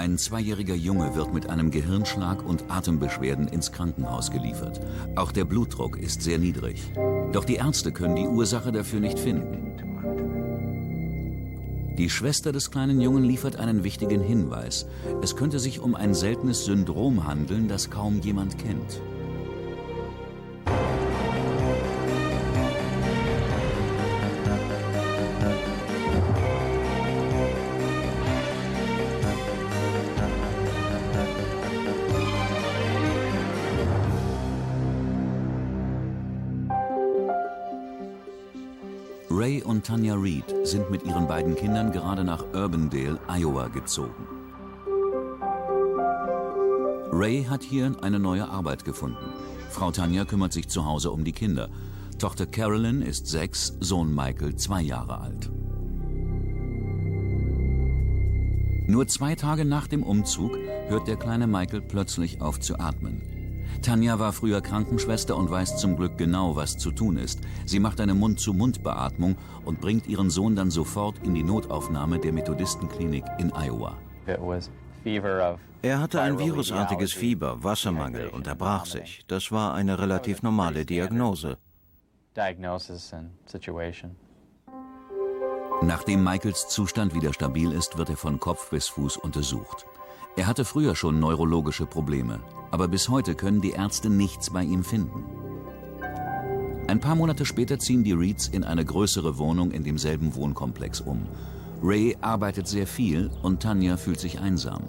Ein 0.00 0.16
zweijähriger 0.16 0.74
Junge 0.74 1.14
wird 1.14 1.34
mit 1.34 1.50
einem 1.50 1.70
Gehirnschlag 1.70 2.42
und 2.42 2.70
Atembeschwerden 2.70 3.48
ins 3.48 3.70
Krankenhaus 3.70 4.30
geliefert. 4.30 4.80
Auch 5.14 5.30
der 5.30 5.44
Blutdruck 5.44 5.98
ist 5.98 6.22
sehr 6.22 6.38
niedrig. 6.38 6.90
Doch 7.32 7.44
die 7.44 7.56
Ärzte 7.56 7.92
können 7.92 8.16
die 8.16 8.26
Ursache 8.26 8.72
dafür 8.72 8.98
nicht 8.98 9.18
finden. 9.18 9.76
Die 11.98 12.08
Schwester 12.08 12.50
des 12.50 12.70
kleinen 12.70 13.02
Jungen 13.02 13.24
liefert 13.24 13.56
einen 13.56 13.84
wichtigen 13.84 14.22
Hinweis. 14.22 14.86
Es 15.20 15.36
könnte 15.36 15.58
sich 15.58 15.80
um 15.80 15.94
ein 15.94 16.14
seltenes 16.14 16.64
Syndrom 16.64 17.26
handeln, 17.26 17.68
das 17.68 17.90
kaum 17.90 18.22
jemand 18.22 18.56
kennt. 18.56 19.02
Tanya 40.10 40.22
Reed 40.24 40.66
sind 40.66 40.90
mit 40.90 41.04
ihren 41.04 41.28
beiden 41.28 41.54
Kindern 41.54 41.92
gerade 41.92 42.24
nach 42.24 42.44
Urbandale, 42.52 43.20
Iowa 43.28 43.68
gezogen. 43.68 44.26
Ray 47.12 47.44
hat 47.44 47.62
hier 47.62 47.94
eine 48.02 48.18
neue 48.18 48.48
Arbeit 48.48 48.84
gefunden. 48.84 49.32
Frau 49.70 49.92
Tanya 49.92 50.24
kümmert 50.24 50.52
sich 50.52 50.68
zu 50.68 50.84
Hause 50.84 51.12
um 51.12 51.22
die 51.22 51.30
Kinder. 51.30 51.68
Tochter 52.18 52.46
Carolyn 52.46 53.02
ist 53.02 53.28
sechs, 53.28 53.76
Sohn 53.78 54.12
Michael 54.12 54.56
zwei 54.56 54.82
Jahre 54.82 55.20
alt. 55.20 55.48
Nur 58.88 59.06
zwei 59.06 59.36
Tage 59.36 59.64
nach 59.64 59.86
dem 59.86 60.02
Umzug 60.02 60.56
hört 60.88 61.06
der 61.06 61.18
kleine 61.18 61.46
Michael 61.46 61.82
plötzlich 61.82 62.40
auf 62.40 62.58
zu 62.58 62.80
atmen. 62.80 63.39
Tanja 63.82 64.18
war 64.18 64.32
früher 64.32 64.60
Krankenschwester 64.60 65.36
und 65.36 65.50
weiß 65.50 65.76
zum 65.78 65.96
Glück 65.96 66.18
genau, 66.18 66.56
was 66.56 66.76
zu 66.76 66.90
tun 66.90 67.16
ist. 67.16 67.40
Sie 67.66 67.78
macht 67.78 68.00
eine 68.00 68.14
Mund-zu-Mund-Beatmung 68.14 69.36
und 69.64 69.80
bringt 69.80 70.06
ihren 70.06 70.30
Sohn 70.30 70.54
dann 70.56 70.70
sofort 70.70 71.16
in 71.24 71.34
die 71.34 71.42
Notaufnahme 71.42 72.18
der 72.18 72.32
Methodistenklinik 72.32 73.24
in 73.38 73.52
Iowa. 73.52 73.96
Er 75.82 75.98
hatte 75.98 76.20
ein 76.20 76.38
virusartiges 76.38 77.12
Fieber, 77.12 77.64
Wassermangel 77.64 78.28
und 78.28 78.46
erbrach 78.46 78.84
sich. 78.84 79.24
Das 79.28 79.50
war 79.50 79.72
eine 79.74 79.98
relativ 79.98 80.42
normale 80.42 80.84
Diagnose. 80.84 81.56
Nachdem 85.82 86.22
Michaels 86.22 86.68
Zustand 86.68 87.14
wieder 87.14 87.32
stabil 87.32 87.72
ist, 87.72 87.96
wird 87.96 88.10
er 88.10 88.16
von 88.16 88.38
Kopf 88.38 88.68
bis 88.70 88.88
Fuß 88.88 89.16
untersucht. 89.16 89.86
Er 90.40 90.46
hatte 90.46 90.64
früher 90.64 90.96
schon 90.96 91.20
neurologische 91.20 91.84
Probleme, 91.84 92.40
aber 92.70 92.88
bis 92.88 93.10
heute 93.10 93.34
können 93.34 93.60
die 93.60 93.72
Ärzte 93.72 94.08
nichts 94.08 94.48
bei 94.48 94.62
ihm 94.62 94.84
finden. 94.84 95.26
Ein 96.88 96.98
paar 96.98 97.14
Monate 97.14 97.44
später 97.44 97.78
ziehen 97.78 98.04
die 98.04 98.14
Reeds 98.14 98.48
in 98.48 98.64
eine 98.64 98.82
größere 98.82 99.36
Wohnung 99.36 99.70
in 99.70 99.84
demselben 99.84 100.34
Wohnkomplex 100.34 101.02
um. 101.02 101.26
Ray 101.82 102.16
arbeitet 102.22 102.68
sehr 102.68 102.86
viel 102.86 103.30
und 103.42 103.60
Tanya 103.60 103.98
fühlt 103.98 104.18
sich 104.18 104.40
einsam. 104.40 104.88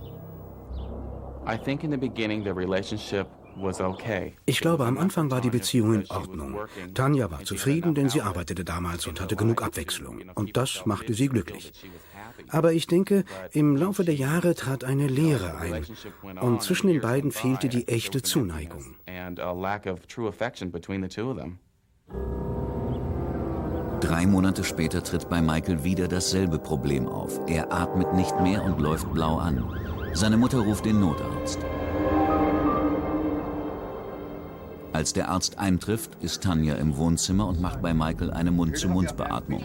Ich 4.45 4.59
glaube, 4.59 4.85
am 4.85 4.97
Anfang 4.97 5.31
war 5.31 5.41
die 5.41 5.49
Beziehung 5.49 5.94
in 5.94 6.09
Ordnung. 6.09 6.57
Tanja 6.94 7.31
war 7.31 7.44
zufrieden, 7.44 7.95
denn 7.95 8.09
sie 8.09 8.21
arbeitete 8.21 8.63
damals 8.63 9.07
und 9.07 9.19
hatte 9.21 9.35
genug 9.35 9.61
Abwechslung. 9.61 10.21
Und 10.35 10.57
das 10.57 10.85
machte 10.85 11.13
sie 11.13 11.27
glücklich. 11.27 11.73
Aber 12.49 12.73
ich 12.73 12.88
denke, 12.88 13.23
im 13.52 13.75
Laufe 13.75 14.03
der 14.03 14.16
Jahre 14.16 14.55
trat 14.55 14.83
eine 14.83 15.07
Leere 15.07 15.57
ein. 15.57 15.85
Und 16.41 16.61
zwischen 16.61 16.88
den 16.88 17.02
beiden 17.02 17.31
fehlte 17.31 17.69
die 17.69 17.88
echte 17.88 18.22
Zuneigung. 18.22 18.95
Drei 24.01 24.25
Monate 24.25 24.63
später 24.63 25.03
tritt 25.03 25.29
bei 25.29 25.41
Michael 25.41 25.83
wieder 25.83 26.07
dasselbe 26.07 26.57
Problem 26.57 27.07
auf. 27.07 27.39
Er 27.47 27.72
atmet 27.72 28.13
nicht 28.13 28.39
mehr 28.41 28.63
und 28.63 28.79
läuft 28.79 29.12
blau 29.13 29.38
an. 29.38 29.63
Seine 30.13 30.38
Mutter 30.38 30.59
ruft 30.59 30.85
den 30.85 31.00
Notarzt. 31.00 31.59
Als 34.94 35.13
der 35.13 35.29
Arzt 35.29 35.57
eintrifft, 35.57 36.12
ist 36.22 36.44
Tanja 36.44 36.75
im 36.75 36.97
Wohnzimmer 36.97 37.47
und 37.47 37.62
macht 37.62 37.81
bei 37.81 37.94
Michael 37.94 38.31
eine 38.31 38.52
Mund-zu-Mund-Beatmung. 38.52 39.63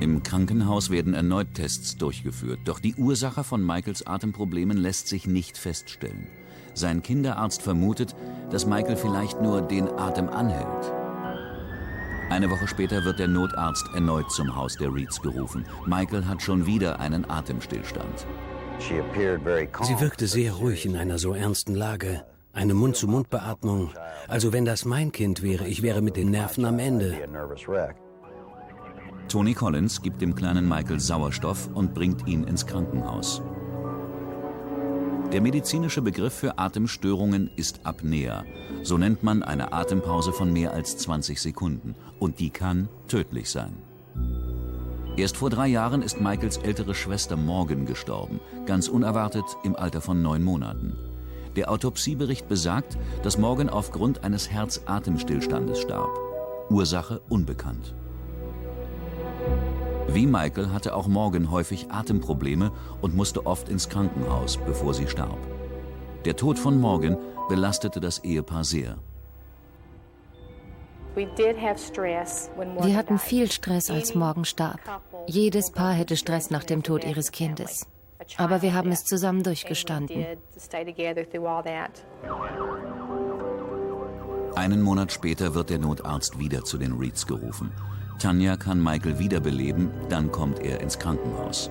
Im 0.00 0.22
Krankenhaus 0.22 0.90
werden 0.90 1.14
erneut 1.14 1.54
Tests 1.54 1.96
durchgeführt, 1.96 2.60
doch 2.66 2.80
die 2.80 2.94
Ursache 2.94 3.42
von 3.42 3.64
Michaels 3.64 4.06
Atemproblemen 4.06 4.76
lässt 4.76 5.08
sich 5.08 5.26
nicht 5.26 5.56
feststellen. 5.56 6.28
Sein 6.74 7.02
Kinderarzt 7.02 7.62
vermutet, 7.62 8.14
dass 8.50 8.66
Michael 8.66 8.96
vielleicht 8.96 9.40
nur 9.40 9.62
den 9.62 9.88
Atem 9.88 10.28
anhält. 10.28 10.97
Eine 12.30 12.50
Woche 12.50 12.68
später 12.68 13.04
wird 13.04 13.18
der 13.18 13.28
Notarzt 13.28 13.86
erneut 13.94 14.30
zum 14.30 14.54
Haus 14.54 14.76
der 14.76 14.92
Reeds 14.92 15.20
gerufen. 15.20 15.64
Michael 15.86 16.26
hat 16.26 16.42
schon 16.42 16.66
wieder 16.66 17.00
einen 17.00 17.28
Atemstillstand. 17.28 18.26
Sie 18.78 20.00
wirkte 20.00 20.26
sehr 20.26 20.52
ruhig 20.52 20.84
in 20.86 20.96
einer 20.96 21.18
so 21.18 21.32
ernsten 21.32 21.74
Lage. 21.74 22.24
Eine 22.52 22.74
Mund-zu-Mund-Beatmung. 22.74 23.90
Also 24.28 24.52
wenn 24.52 24.64
das 24.64 24.84
mein 24.84 25.10
Kind 25.10 25.42
wäre, 25.42 25.66
ich 25.66 25.82
wäre 25.82 26.02
mit 26.02 26.16
den 26.16 26.30
Nerven 26.30 26.64
am 26.64 26.78
Ende. 26.78 27.16
Tony 29.28 29.54
Collins 29.54 30.02
gibt 30.02 30.20
dem 30.20 30.34
kleinen 30.34 30.68
Michael 30.68 31.00
Sauerstoff 31.00 31.70
und 31.74 31.94
bringt 31.94 32.26
ihn 32.26 32.44
ins 32.44 32.66
Krankenhaus. 32.66 33.42
Der 35.32 35.42
medizinische 35.42 36.00
Begriff 36.00 36.32
für 36.32 36.58
Atemstörungen 36.58 37.50
ist 37.54 37.80
Apnea. 37.84 38.46
So 38.82 38.96
nennt 38.96 39.22
man 39.22 39.42
eine 39.42 39.74
Atempause 39.74 40.32
von 40.32 40.50
mehr 40.50 40.72
als 40.72 40.96
20 40.96 41.38
Sekunden. 41.38 41.94
Und 42.18 42.40
die 42.40 42.48
kann 42.48 42.88
tödlich 43.08 43.50
sein. 43.50 43.76
Erst 45.18 45.36
vor 45.36 45.50
drei 45.50 45.66
Jahren 45.66 46.00
ist 46.00 46.18
Michaels 46.18 46.56
ältere 46.56 46.94
Schwester 46.94 47.36
Morgan 47.36 47.84
gestorben, 47.84 48.40
ganz 48.64 48.88
unerwartet 48.88 49.44
im 49.64 49.76
Alter 49.76 50.00
von 50.00 50.22
neun 50.22 50.42
Monaten. 50.42 50.96
Der 51.56 51.70
Autopsiebericht 51.70 52.48
besagt, 52.48 52.96
dass 53.22 53.36
Morgan 53.36 53.68
aufgrund 53.68 54.24
eines 54.24 54.50
Herzatemstillstandes 54.50 55.80
starb. 55.80 56.10
Ursache 56.70 57.20
unbekannt. 57.28 57.94
Wie 60.08 60.26
Michael 60.26 60.70
hatte 60.70 60.94
auch 60.94 61.06
Morgan 61.06 61.50
häufig 61.50 61.90
Atemprobleme 61.90 62.72
und 63.02 63.14
musste 63.14 63.46
oft 63.46 63.68
ins 63.68 63.88
Krankenhaus, 63.88 64.56
bevor 64.56 64.94
sie 64.94 65.06
starb. 65.06 65.38
Der 66.24 66.34
Tod 66.34 66.58
von 66.58 66.80
Morgan 66.80 67.18
belastete 67.48 68.00
das 68.00 68.18
Ehepaar 68.24 68.64
sehr. 68.64 68.96
Wir 71.14 72.96
hatten 72.96 73.18
viel 73.18 73.50
Stress, 73.50 73.90
als 73.90 74.14
Morgan 74.14 74.44
starb. 74.44 74.80
Jedes 75.26 75.72
Paar 75.72 75.92
hätte 75.92 76.16
Stress 76.16 76.50
nach 76.50 76.64
dem 76.64 76.82
Tod 76.82 77.04
ihres 77.04 77.30
Kindes. 77.30 77.86
Aber 78.36 78.62
wir 78.62 78.74
haben 78.74 78.90
es 78.90 79.04
zusammen 79.04 79.42
durchgestanden. 79.42 80.24
Einen 84.54 84.82
Monat 84.82 85.12
später 85.12 85.54
wird 85.54 85.70
der 85.70 85.78
Notarzt 85.78 86.38
wieder 86.38 86.64
zu 86.64 86.78
den 86.78 86.92
Reeds 86.92 87.26
gerufen. 87.26 87.72
Tanja 88.18 88.56
kann 88.56 88.82
Michael 88.82 89.18
wiederbeleben, 89.18 89.90
dann 90.08 90.30
kommt 90.30 90.60
er 90.60 90.80
ins 90.80 90.98
Krankenhaus. 90.98 91.70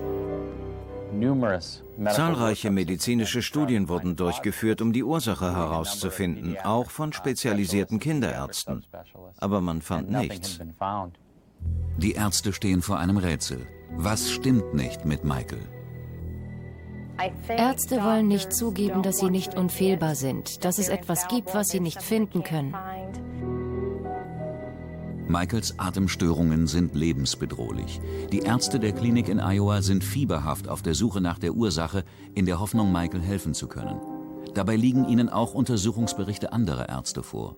Zahlreiche 2.04 2.70
medizinische 2.70 3.42
Studien 3.42 3.88
wurden 3.88 4.14
durchgeführt, 4.16 4.82
um 4.82 4.92
die 4.92 5.02
Ursache 5.02 5.54
herauszufinden, 5.54 6.56
auch 6.62 6.90
von 6.90 7.12
spezialisierten 7.12 7.98
Kinderärzten. 7.98 8.84
Aber 9.38 9.60
man 9.60 9.82
fand 9.82 10.10
nichts. 10.10 10.60
Die 11.96 12.12
Ärzte 12.12 12.52
stehen 12.52 12.82
vor 12.82 12.98
einem 12.98 13.16
Rätsel. 13.16 13.66
Was 13.96 14.30
stimmt 14.30 14.74
nicht 14.74 15.04
mit 15.04 15.24
Michael? 15.24 15.66
Ärzte 17.48 18.04
wollen 18.04 18.28
nicht 18.28 18.52
zugeben, 18.52 19.02
dass 19.02 19.18
sie 19.18 19.30
nicht 19.30 19.56
unfehlbar 19.56 20.14
sind, 20.14 20.64
dass 20.64 20.78
es 20.78 20.88
etwas 20.88 21.26
gibt, 21.26 21.52
was 21.52 21.68
sie 21.68 21.80
nicht 21.80 22.00
finden 22.00 22.44
können. 22.44 22.76
Michaels 25.28 25.78
Atemstörungen 25.78 26.66
sind 26.66 26.94
lebensbedrohlich. 26.94 28.00
Die 28.32 28.40
Ärzte 28.40 28.80
der 28.80 28.92
Klinik 28.92 29.28
in 29.28 29.40
Iowa 29.40 29.82
sind 29.82 30.02
fieberhaft 30.02 30.68
auf 30.68 30.80
der 30.80 30.94
Suche 30.94 31.20
nach 31.20 31.38
der 31.38 31.54
Ursache, 31.54 32.04
in 32.34 32.46
der 32.46 32.60
Hoffnung, 32.60 32.92
Michael 32.92 33.20
helfen 33.20 33.52
zu 33.52 33.68
können. 33.68 34.00
Dabei 34.54 34.76
liegen 34.76 35.06
ihnen 35.06 35.28
auch 35.28 35.52
Untersuchungsberichte 35.52 36.52
anderer 36.52 36.88
Ärzte 36.88 37.22
vor. 37.22 37.56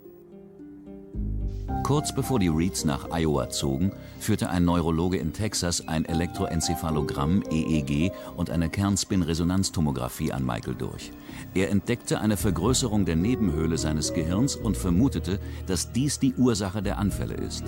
Kurz 1.84 2.14
bevor 2.14 2.38
die 2.38 2.48
Reeds 2.48 2.84
nach 2.84 3.10
Iowa 3.10 3.48
zogen, 3.50 3.92
führte 4.18 4.50
ein 4.50 4.64
Neurologe 4.64 5.16
in 5.18 5.32
Texas 5.32 5.86
ein 5.86 6.04
Elektroenzephalogramm 6.04 7.42
EEG 7.50 8.12
und 8.36 8.50
eine 8.50 8.68
Kernspin-Resonanztomographie 8.68 10.32
an 10.32 10.44
Michael 10.44 10.74
durch. 10.74 11.12
Er 11.54 11.70
entdeckte 11.70 12.20
eine 12.20 12.36
Vergrößerung 12.36 13.04
der 13.04 13.16
Nebenhöhle 13.16 13.76
seines 13.76 14.14
Gehirns 14.14 14.54
und 14.54 14.76
vermutete, 14.76 15.40
dass 15.66 15.92
dies 15.92 16.18
die 16.18 16.34
Ursache 16.34 16.82
der 16.82 16.98
Anfälle 16.98 17.34
ist. 17.34 17.64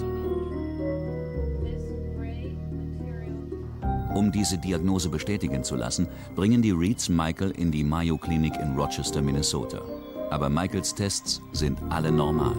Um 4.15 4.31
diese 4.31 4.59
Diagnose 4.59 5.09
bestätigen 5.09 5.65
zu 5.65 5.75
lassen, 5.75 6.07
bringen 6.37 6.63
die 6.63 6.71
Reeds 6.71 7.09
Michael 7.09 7.51
in 7.53 7.73
die 7.73 7.83
Mayo 7.83 8.19
Klinik 8.19 8.55
in 8.61 8.77
Rochester, 8.77 9.23
Minnesota. 9.23 9.81
Aber 10.31 10.49
Michaels 10.49 10.95
Tests 10.95 11.41
sind 11.53 11.79
alle 11.89 12.13
normal. 12.13 12.57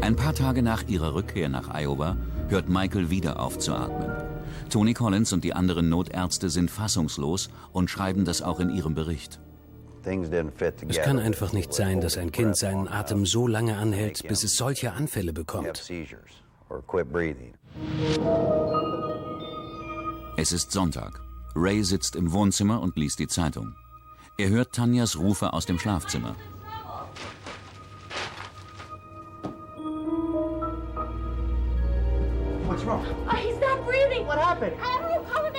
Ein 0.00 0.16
paar 0.16 0.34
Tage 0.34 0.62
nach 0.62 0.86
ihrer 0.88 1.14
Rückkehr 1.14 1.48
nach 1.48 1.74
Iowa 1.74 2.16
hört 2.48 2.68
Michael 2.68 3.10
wieder 3.10 3.40
auf 3.40 3.58
zu 3.58 3.74
atmen. 3.74 4.10
Tony 4.70 4.94
Collins 4.94 5.32
und 5.32 5.44
die 5.44 5.52
anderen 5.52 5.88
Notärzte 5.88 6.48
sind 6.48 6.70
fassungslos 6.70 7.50
und 7.72 7.90
schreiben 7.90 8.24
das 8.24 8.40
auch 8.40 8.60
in 8.60 8.70
ihrem 8.70 8.94
Bericht. 8.94 9.40
Es 10.88 11.02
kann 11.02 11.18
einfach 11.18 11.52
nicht 11.52 11.74
sein, 11.74 12.00
dass 12.00 12.16
ein 12.16 12.30
Kind 12.30 12.56
seinen 12.56 12.86
Atem 12.86 13.26
so 13.26 13.48
lange 13.48 13.76
anhält, 13.76 14.26
bis 14.28 14.44
es 14.44 14.56
solche 14.56 14.92
Anfälle 14.92 15.32
bekommt. 15.32 15.90
Es 20.36 20.52
ist 20.52 20.70
Sonntag. 20.70 21.20
Ray 21.56 21.82
sitzt 21.82 22.14
im 22.14 22.32
Wohnzimmer 22.32 22.80
und 22.80 22.96
liest 22.96 23.18
die 23.18 23.26
Zeitung. 23.26 23.74
Er 24.38 24.50
hört 24.50 24.74
Tanjas 24.74 25.18
Rufe 25.18 25.52
aus 25.52 25.66
dem 25.66 25.78
Schlafzimmer. 25.78 26.36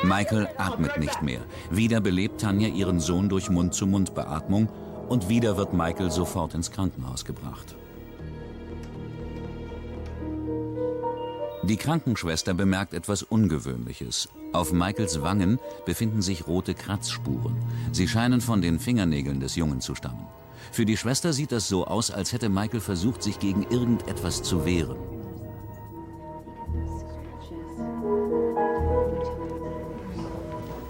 Michael 0.07 0.47
atmet 0.57 0.97
nicht 0.99 1.21
mehr. 1.21 1.41
Wieder 1.69 1.99
belebt 1.99 2.39
Tanja 2.39 2.69
ihren 2.69 2.99
Sohn 3.01 3.27
durch 3.27 3.49
Mund-zu-Mund-Beatmung 3.49 4.69
und 5.09 5.27
wieder 5.27 5.57
wird 5.57 5.73
Michael 5.73 6.11
sofort 6.11 6.53
ins 6.53 6.71
Krankenhaus 6.71 7.25
gebracht. 7.25 7.75
Die 11.63 11.75
Krankenschwester 11.75 12.53
bemerkt 12.53 12.93
etwas 12.93 13.23
Ungewöhnliches. 13.23 14.29
Auf 14.53 14.71
Michaels 14.71 15.21
Wangen 15.21 15.59
befinden 15.85 16.21
sich 16.21 16.47
rote 16.47 16.73
Kratzspuren. 16.73 17.57
Sie 17.91 18.07
scheinen 18.07 18.39
von 18.39 18.61
den 18.61 18.79
Fingernägeln 18.79 19.41
des 19.41 19.57
Jungen 19.57 19.81
zu 19.81 19.93
stammen. 19.93 20.27
Für 20.71 20.85
die 20.85 20.95
Schwester 20.95 21.33
sieht 21.33 21.51
das 21.51 21.67
so 21.67 21.85
aus, 21.85 22.11
als 22.11 22.31
hätte 22.31 22.47
Michael 22.47 22.79
versucht, 22.79 23.21
sich 23.21 23.39
gegen 23.39 23.63
irgendetwas 23.63 24.43
zu 24.43 24.65
wehren. 24.65 24.95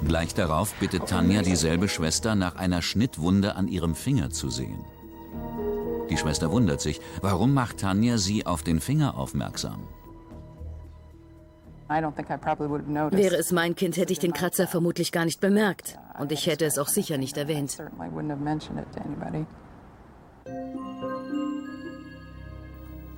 Gleich 0.07 0.33
darauf 0.33 0.73
bittet 0.75 1.07
Tanja 1.07 1.41
dieselbe 1.41 1.89
Schwester, 1.89 2.33
nach 2.35 2.55
einer 2.55 2.81
Schnittwunde 2.81 3.55
an 3.55 3.67
ihrem 3.67 3.93
Finger 3.93 4.29
zu 4.29 4.49
sehen. 4.49 4.85
Die 6.09 6.15
Schwester 6.15 6.49
wundert 6.49 6.79
sich, 6.79 7.01
warum 7.21 7.53
macht 7.53 7.79
Tanja 7.79 8.17
sie 8.17 8.45
auf 8.45 8.63
den 8.63 8.79
Finger 8.79 9.17
aufmerksam? 9.17 9.85
Wäre 11.89 13.35
es 13.35 13.51
mein 13.51 13.75
Kind, 13.75 13.97
hätte 13.97 14.13
ich 14.13 14.19
den 14.19 14.31
Kratzer 14.31 14.67
vermutlich 14.67 15.11
gar 15.11 15.25
nicht 15.25 15.41
bemerkt. 15.41 15.97
Und 16.17 16.31
ich 16.31 16.47
hätte 16.47 16.65
es 16.65 16.77
auch 16.79 16.87
sicher 16.87 17.17
nicht 17.17 17.35
erwähnt. 17.35 17.77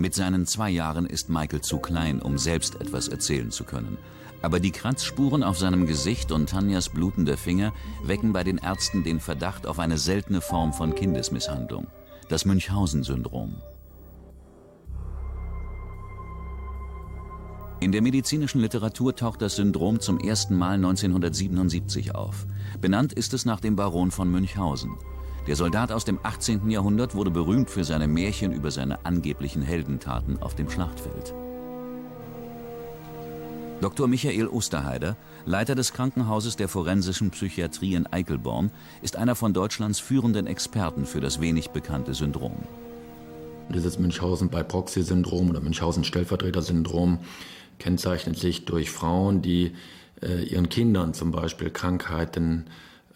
Mit 0.01 0.15
seinen 0.15 0.45
zwei 0.45 0.69
Jahren 0.69 1.05
ist 1.05 1.29
Michael 1.29 1.59
zu 1.59 1.77
klein, 1.77 2.21
um 2.21 2.37
selbst 2.37 2.79
etwas 2.79 3.09
erzählen 3.09 3.51
zu 3.51 3.65
können. 3.65 3.97
Aber 4.41 4.61
die 4.61 4.71
Kratzspuren 4.71 5.43
auf 5.43 5.57
seinem 5.57 5.85
Gesicht 5.87 6.31
und 6.31 6.49
Tanjas 6.49 6.87
blutende 6.87 7.35
Finger 7.35 7.73
wecken 8.01 8.31
bei 8.31 8.45
den 8.45 8.59
Ärzten 8.59 9.03
den 9.03 9.19
Verdacht 9.19 9.67
auf 9.67 9.77
eine 9.77 9.97
seltene 9.97 10.39
Form 10.39 10.71
von 10.71 10.95
Kindesmisshandlung, 10.95 11.87
das 12.29 12.45
Münchhausen-Syndrom. 12.45 13.55
In 17.81 17.91
der 17.91 18.01
medizinischen 18.01 18.61
Literatur 18.61 19.17
taucht 19.17 19.41
das 19.41 19.57
Syndrom 19.57 19.99
zum 19.99 20.17
ersten 20.19 20.55
Mal 20.55 20.75
1977 20.75 22.15
auf. 22.15 22.45
Benannt 22.79 23.11
ist 23.11 23.33
es 23.33 23.43
nach 23.43 23.59
dem 23.59 23.75
Baron 23.75 24.11
von 24.11 24.31
Münchhausen. 24.31 24.91
Der 25.49 25.55
Soldat 25.55 25.91
aus 25.91 26.05
dem 26.05 26.19
18. 26.21 26.69
Jahrhundert 26.69 27.15
wurde 27.15 27.31
berühmt 27.31 27.71
für 27.71 27.83
seine 27.83 28.07
Märchen 28.07 28.51
über 28.51 28.69
seine 28.69 29.03
angeblichen 29.03 29.63
Heldentaten 29.63 30.39
auf 30.43 30.53
dem 30.53 30.69
Schlachtfeld. 30.69 31.33
Dr. 33.81 34.07
Michael 34.07 34.45
Osterheider, 34.45 35.17
Leiter 35.47 35.73
des 35.73 35.91
Krankenhauses 35.91 36.55
der 36.55 36.67
forensischen 36.67 37.31
Psychiatrie 37.31 37.95
in 37.95 38.05
Eichelborn, 38.05 38.69
ist 39.01 39.15
einer 39.15 39.33
von 39.33 39.51
Deutschlands 39.51 39.99
führenden 39.99 40.45
Experten 40.45 41.07
für 41.07 41.19
das 41.19 41.41
wenig 41.41 41.71
bekannte 41.71 42.13
Syndrom. 42.13 42.57
Dieses 43.73 43.97
Münchhausen-bei-Proxy-Syndrom 43.97 45.49
oder 45.49 45.61
Münchhausen-Stellvertreter-Syndrom 45.61 47.21
kennzeichnet 47.79 48.37
sich 48.37 48.65
durch 48.65 48.91
Frauen, 48.91 49.41
die 49.41 49.71
äh, 50.21 50.43
ihren 50.43 50.69
Kindern 50.69 51.15
zum 51.15 51.31
Beispiel 51.31 51.71
Krankheiten 51.71 52.65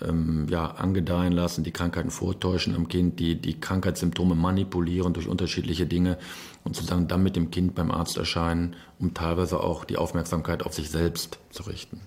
ähm, 0.01 0.47
ja, 0.49 0.65
angedeihen 0.65 1.33
lassen, 1.33 1.63
die 1.63 1.71
Krankheiten 1.71 2.11
vortäuschen 2.11 2.75
am 2.75 2.87
Kind, 2.87 3.19
die 3.19 3.39
die 3.39 3.59
Krankheitssymptome 3.59 4.35
manipulieren 4.35 5.13
durch 5.13 5.27
unterschiedliche 5.27 5.85
Dinge 5.85 6.17
und 6.63 6.75
sozusagen 6.75 7.07
dann 7.07 7.23
mit 7.23 7.35
dem 7.35 7.51
Kind 7.51 7.75
beim 7.75 7.91
Arzt 7.91 8.17
erscheinen, 8.17 8.75
um 8.99 9.13
teilweise 9.13 9.59
auch 9.59 9.85
die 9.85 9.97
Aufmerksamkeit 9.97 10.63
auf 10.63 10.73
sich 10.73 10.89
selbst 10.89 11.39
zu 11.49 11.63
richten. 11.63 12.01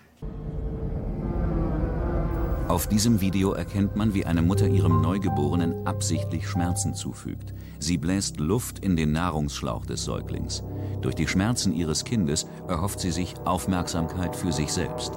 Auf 2.69 2.89
diesem 2.89 3.21
Video 3.21 3.53
erkennt 3.53 3.95
man, 3.95 4.13
wie 4.13 4.27
eine 4.27 4.43
Mutter 4.43 4.67
ihrem 4.67 5.01
Neugeborenen 5.01 5.87
absichtlich 5.87 6.49
Schmerzen 6.49 6.95
zufügt. 6.95 7.55
Sie 7.79 7.97
bläst 7.97 8.41
Luft 8.41 8.81
in 8.81 8.97
den 8.97 9.13
Nahrungsschlauch 9.13 9.87
des 9.87 10.03
Säuglings. 10.03 10.65
Durch 11.01 11.15
die 11.15 11.29
Schmerzen 11.29 11.73
ihres 11.73 12.03
Kindes 12.03 12.49
erhofft 12.67 12.99
sie 12.99 13.13
sich 13.13 13.35
Aufmerksamkeit 13.45 14.35
für 14.35 14.53
sich 14.53 14.73
selbst. 14.73 15.13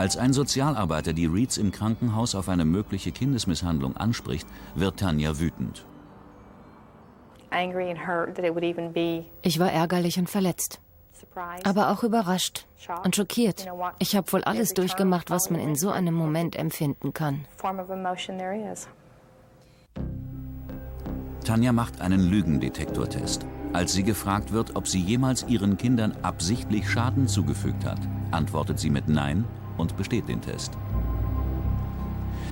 Als 0.00 0.16
ein 0.16 0.32
Sozialarbeiter 0.32 1.12
die 1.12 1.26
Reeds 1.26 1.58
im 1.58 1.72
Krankenhaus 1.72 2.34
auf 2.34 2.48
eine 2.48 2.64
mögliche 2.64 3.12
Kindesmisshandlung 3.12 3.98
anspricht, 3.98 4.48
wird 4.74 4.98
Tanja 4.98 5.38
wütend. 5.38 5.84
Ich 9.42 9.58
war 9.58 9.70
ärgerlich 9.70 10.18
und 10.18 10.30
verletzt, 10.30 10.80
aber 11.64 11.90
auch 11.90 12.02
überrascht 12.02 12.64
und 13.04 13.14
schockiert. 13.14 13.66
Ich 13.98 14.16
habe 14.16 14.32
wohl 14.32 14.42
alles 14.42 14.72
durchgemacht, 14.72 15.28
was 15.28 15.50
man 15.50 15.60
in 15.60 15.74
so 15.74 15.90
einem 15.90 16.14
Moment 16.14 16.56
empfinden 16.56 17.12
kann. 17.12 17.44
Tanja 21.44 21.72
macht 21.72 22.00
einen 22.00 22.20
Lügendetektortest. 22.20 23.44
Als 23.74 23.92
sie 23.92 24.02
gefragt 24.02 24.50
wird, 24.50 24.76
ob 24.76 24.88
sie 24.88 25.00
jemals 25.00 25.42
ihren 25.46 25.76
Kindern 25.76 26.16
absichtlich 26.22 26.88
Schaden 26.88 27.28
zugefügt 27.28 27.84
hat, 27.84 28.00
antwortet 28.30 28.78
sie 28.78 28.88
mit 28.88 29.06
Nein 29.06 29.44
und 29.80 29.96
besteht 29.96 30.28
den 30.28 30.40
Test. 30.40 30.72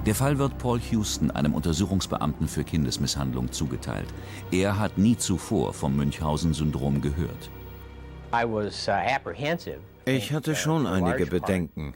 Der 0.07 0.15
Fall 0.15 0.39
wird 0.39 0.57
Paul 0.59 0.81
Houston, 0.91 1.31
einem 1.31 1.55
Untersuchungsbeamten 1.55 2.49
für 2.49 2.65
Kindesmisshandlung, 2.65 3.53
zugeteilt. 3.53 4.09
Er 4.51 4.79
hat 4.79 4.97
nie 4.97 5.17
zuvor 5.17 5.75
vom 5.75 5.97
Münchhausen-Syndrom 5.97 7.03
gehört. 7.03 7.51
Uh, 8.33 8.71
ich 10.05 10.33
hatte 10.33 10.55
schon 10.55 10.87
einige 10.87 11.27
Bedenken. 11.27 11.95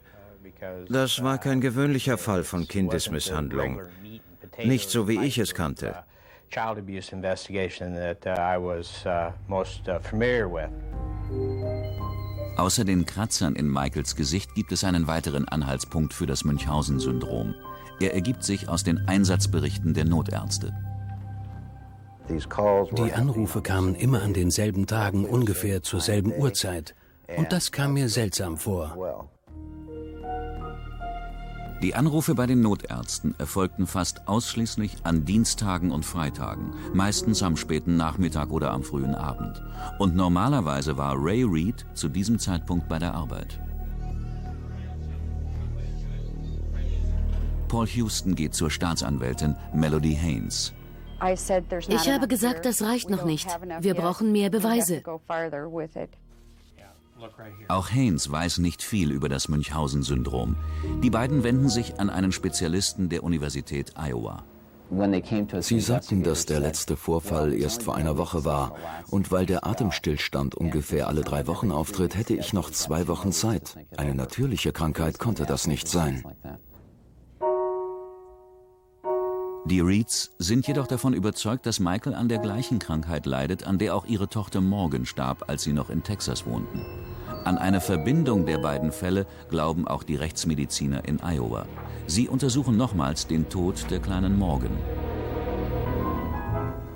Das 0.88 1.22
war 1.22 1.38
kein 1.38 1.60
gewöhnlicher 1.60 2.18
Fall 2.18 2.44
von 2.44 2.68
Kindesmisshandlung. 2.68 3.80
Nicht 4.64 4.90
so, 4.90 5.08
wie 5.08 5.24
ich 5.24 5.38
es 5.38 5.54
kannte. 5.54 6.04
Child 6.50 6.78
abuse 6.78 7.12
investigation 7.12 7.94
that 7.94 8.26
uh, 8.26 8.38
I 8.38 8.58
was 8.58 9.06
uh, 9.06 9.32
most 9.48 9.88
familiar 10.02 10.46
with. 10.46 10.68
Außer 12.62 12.84
den 12.84 13.06
Kratzern 13.06 13.56
in 13.56 13.66
Michaels 13.66 14.14
Gesicht 14.14 14.54
gibt 14.54 14.70
es 14.70 14.84
einen 14.84 15.08
weiteren 15.08 15.48
Anhaltspunkt 15.48 16.14
für 16.14 16.26
das 16.26 16.44
Münchhausen-Syndrom. 16.44 17.56
Er 17.98 18.14
ergibt 18.14 18.44
sich 18.44 18.68
aus 18.68 18.84
den 18.84 18.98
Einsatzberichten 19.08 19.94
der 19.94 20.04
Notärzte. 20.04 20.72
Die 22.28 23.12
Anrufe 23.14 23.62
kamen 23.62 23.96
immer 23.96 24.22
an 24.22 24.32
denselben 24.32 24.86
Tagen 24.86 25.24
ungefähr 25.24 25.82
zur 25.82 26.00
selben 26.00 26.32
Uhrzeit. 26.32 26.94
Und 27.36 27.50
das 27.50 27.72
kam 27.72 27.94
mir 27.94 28.08
seltsam 28.08 28.56
vor. 28.56 29.28
Die 31.82 31.96
Anrufe 31.96 32.36
bei 32.36 32.46
den 32.46 32.60
Notärzten 32.60 33.34
erfolgten 33.38 33.88
fast 33.88 34.28
ausschließlich 34.28 34.98
an 35.02 35.24
Dienstagen 35.24 35.90
und 35.90 36.04
Freitagen, 36.04 36.74
meistens 36.94 37.42
am 37.42 37.56
späten 37.56 37.96
Nachmittag 37.96 38.52
oder 38.52 38.70
am 38.70 38.84
frühen 38.84 39.16
Abend. 39.16 39.60
Und 39.98 40.14
normalerweise 40.14 40.96
war 40.96 41.16
Ray 41.18 41.42
Reed 41.42 41.84
zu 41.94 42.08
diesem 42.08 42.38
Zeitpunkt 42.38 42.88
bei 42.88 43.00
der 43.00 43.14
Arbeit. 43.14 43.60
Paul 47.66 47.88
Houston 47.88 48.36
geht 48.36 48.54
zur 48.54 48.70
Staatsanwältin 48.70 49.56
Melody 49.74 50.14
Haynes. 50.14 50.72
Ich 51.88 52.10
habe 52.10 52.28
gesagt, 52.28 52.64
das 52.64 52.82
reicht 52.82 53.10
noch 53.10 53.24
nicht. 53.24 53.48
Wir 53.80 53.94
brauchen 53.94 54.30
mehr 54.30 54.50
Beweise. 54.50 55.02
Auch 57.68 57.90
Haynes 57.90 58.30
weiß 58.30 58.58
nicht 58.58 58.82
viel 58.82 59.10
über 59.10 59.28
das 59.28 59.48
Münchhausen-Syndrom. 59.48 60.56
Die 61.02 61.10
beiden 61.10 61.42
wenden 61.42 61.68
sich 61.68 62.00
an 62.00 62.10
einen 62.10 62.32
Spezialisten 62.32 63.08
der 63.08 63.24
Universität 63.24 63.94
Iowa. 63.96 64.44
Sie 65.60 65.80
sagten, 65.80 66.22
dass 66.22 66.44
der 66.44 66.60
letzte 66.60 66.98
Vorfall 66.98 67.54
erst 67.54 67.82
vor 67.82 67.96
einer 67.96 68.18
Woche 68.18 68.44
war. 68.44 68.76
Und 69.08 69.30
weil 69.30 69.46
der 69.46 69.66
Atemstillstand 69.66 70.54
ungefähr 70.54 71.08
alle 71.08 71.22
drei 71.22 71.46
Wochen 71.46 71.70
auftritt, 71.70 72.14
hätte 72.14 72.34
ich 72.34 72.52
noch 72.52 72.70
zwei 72.70 73.08
Wochen 73.08 73.32
Zeit. 73.32 73.76
Eine 73.96 74.14
natürliche 74.14 74.72
Krankheit 74.72 75.18
konnte 75.18 75.46
das 75.46 75.66
nicht 75.66 75.88
sein. 75.88 76.22
Die 79.64 79.80
Reeds 79.80 80.32
sind 80.38 80.66
jedoch 80.66 80.88
davon 80.88 81.14
überzeugt, 81.14 81.66
dass 81.66 81.78
Michael 81.78 82.14
an 82.14 82.28
der 82.28 82.38
gleichen 82.38 82.78
Krankheit 82.80 83.26
leidet, 83.26 83.64
an 83.64 83.78
der 83.78 83.94
auch 83.94 84.04
ihre 84.04 84.28
Tochter 84.28 84.60
Morgan 84.60 85.06
starb, 85.06 85.44
als 85.48 85.62
sie 85.62 85.72
noch 85.72 85.88
in 85.88 86.02
Texas 86.02 86.44
wohnten. 86.44 86.84
An 87.44 87.58
eine 87.58 87.80
Verbindung 87.80 88.46
der 88.46 88.58
beiden 88.58 88.92
Fälle 88.92 89.26
glauben 89.50 89.88
auch 89.88 90.04
die 90.04 90.14
Rechtsmediziner 90.14 91.04
in 91.08 91.20
Iowa. 91.20 91.66
Sie 92.06 92.28
untersuchen 92.28 92.76
nochmals 92.76 93.26
den 93.26 93.48
Tod 93.48 93.90
der 93.90 93.98
kleinen 93.98 94.38
Morgan. 94.38 94.76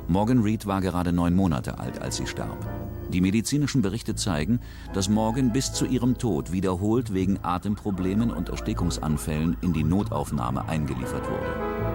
Morgan 0.07 0.43
Reed 0.43 0.67
war 0.67 0.81
gerade 0.81 1.13
neun 1.13 1.35
Monate 1.35 1.81
alt, 1.81 2.01
als 2.01 2.17
sie 2.17 2.29
starb. 2.29 2.65
Die 3.13 3.21
medizinischen 3.21 3.83
Berichte 3.83 4.15
zeigen, 4.15 4.61
dass 4.93 5.09
Morgan 5.09 5.53
bis 5.53 5.73
zu 5.73 5.85
ihrem 5.85 6.17
Tod 6.17 6.53
wiederholt 6.53 7.13
wegen 7.13 7.41
Atemproblemen 7.43 8.31
und 8.31 8.49
Erstickungsanfällen 8.49 9.57
in 9.63 9.73
die 9.73 9.85
Notaufnahme 9.85 10.69
eingeliefert 10.69 11.29
wurde. 11.29 11.86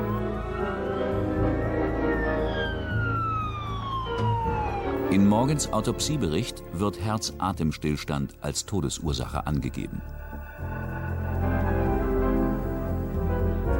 In 5.12 5.27
Morgens 5.27 5.74
Autopsiebericht 5.74 6.63
wird 6.72 6.98
Herz-Atemstillstand 7.01 8.34
als 8.39 8.65
Todesursache 8.65 9.46
angegeben. 9.46 10.01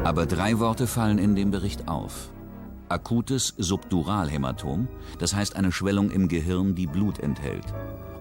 Aber 0.04 0.26
drei 0.26 0.60
Worte 0.60 0.88
fallen 0.88 1.20
in 1.20 1.38
dem 1.38 1.50
Bericht 1.50 1.88
auf. 1.88 2.32
Akutes 2.90 3.54
Subduralhämatom, 3.58 4.90
das 5.20 5.34
heißt 5.34 5.56
eine 5.56 5.72
Schwellung 5.72 6.12
im 6.12 6.28
Gehirn, 6.28 6.76
die 6.76 6.88
Blut 6.88 7.20
enthält. 7.20 7.74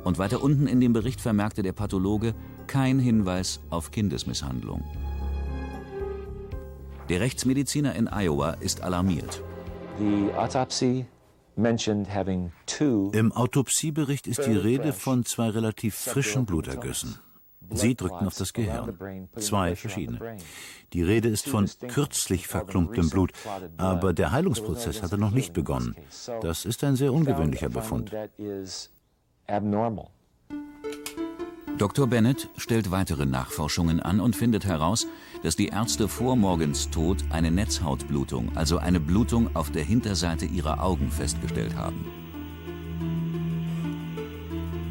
Und 0.05 0.19
weiter 0.19 0.41
unten 0.41 0.69
in 0.69 0.81
dem 0.81 0.93
Bericht 0.93 1.21
vermerkte 1.21 1.65
der 1.65 1.73
Pathologe 1.73 2.33
kein 2.69 3.01
Hinweis 3.01 3.59
auf 3.71 3.91
Kindesmisshandlung. 3.91 4.85
Der 7.09 7.19
Rechtsmediziner 7.19 7.97
in 7.97 8.07
Iowa 8.07 8.53
ist 8.61 8.83
alarmiert. 8.83 9.43
Die 9.99 10.33
Autopsie 10.33 11.07
im 13.13 13.33
Autopsiebericht 13.33 14.27
ist 14.27 14.47
die 14.47 14.57
Rede 14.57 14.93
von 14.93 15.25
zwei 15.25 15.49
relativ 15.51 15.95
frischen 15.95 16.47
Blutergüssen. 16.47 17.19
Sie 17.73 17.95
drückten 17.95 18.27
auf 18.27 18.35
das 18.35 18.53
Gehirn. 18.53 19.29
Zwei 19.37 19.77
verschiedene. 19.77 20.39
Die 20.93 21.03
Rede 21.03 21.29
ist 21.29 21.49
von 21.49 21.69
kürzlich 21.89 22.49
verklumptem 22.49 23.11
Blut, 23.11 23.33
aber 23.77 24.13
der 24.13 24.33
Heilungsprozess 24.33 25.03
hatte 25.03 25.19
noch 25.19 25.31
nicht 25.31 25.53
begonnen. 25.53 25.95
Das 26.43 26.65
ist 26.65 26.83
ein 26.83 26.97
sehr 26.97 27.13
ungewöhnlicher 27.13 27.69
Befund. 27.69 28.13
Dr. 31.79 32.07
Bennett 32.07 32.51
stellt 32.57 32.91
weitere 32.91 33.25
Nachforschungen 33.25 34.01
an 34.01 34.21
und 34.21 34.37
findet 34.37 34.67
heraus, 34.67 35.07
dass 35.43 35.57
die 35.57 35.69
Ärzte 35.69 36.09
vor 36.09 36.37
Morgens 36.37 36.91
Tod 36.91 37.25
eine 37.31 37.51
Netzhautblutung, 37.51 38.57
also 38.57 38.79
eine 38.79 39.01
Blutung 39.01 39.55
auf 39.55 39.71
der 39.71 39.85
Hinterseite 39.85 40.47
ihrer 40.47 40.83
Augen 40.83 41.11
festgestellt 41.11 41.77
haben. 41.77 42.05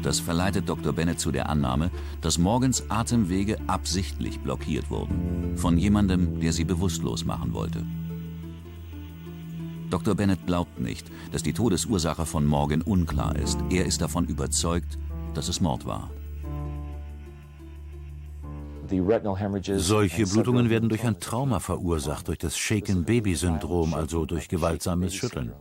Das 0.02 0.18
verleitet 0.18 0.68
Dr. 0.68 0.92
Bennett 0.92 1.20
zu 1.20 1.30
der 1.30 1.48
Annahme, 1.50 1.90
dass 2.20 2.38
Morgens 2.38 2.88
Atemwege 2.90 3.58
absichtlich 3.66 4.40
blockiert 4.40 4.90
wurden. 4.90 5.56
Von 5.56 5.76
jemandem, 5.76 6.40
der 6.40 6.52
sie 6.52 6.64
bewusstlos 6.64 7.24
machen 7.24 7.52
wollte. 7.52 7.84
Dr. 9.90 10.14
Bennett 10.14 10.46
glaubt 10.46 10.80
nicht, 10.80 11.10
dass 11.32 11.42
die 11.42 11.52
Todesursache 11.52 12.24
von 12.24 12.46
Morgan 12.46 12.80
unklar 12.80 13.36
ist. 13.36 13.58
Er 13.70 13.84
ist 13.84 14.00
davon 14.00 14.26
überzeugt, 14.26 14.98
dass 15.34 15.48
es 15.48 15.60
Mord 15.60 15.84
war. 15.84 16.10
Solche 18.90 20.26
Blutungen 20.26 20.70
werden 20.70 20.88
durch 20.88 21.04
ein 21.04 21.20
Trauma 21.20 21.60
verursacht, 21.60 22.28
durch 22.28 22.38
das 22.38 22.56
Shaken-Baby-Syndrom, 22.58 23.94
also 23.94 24.26
durch 24.26 24.48
gewaltsames 24.48 25.14
Schütteln. 25.14 25.52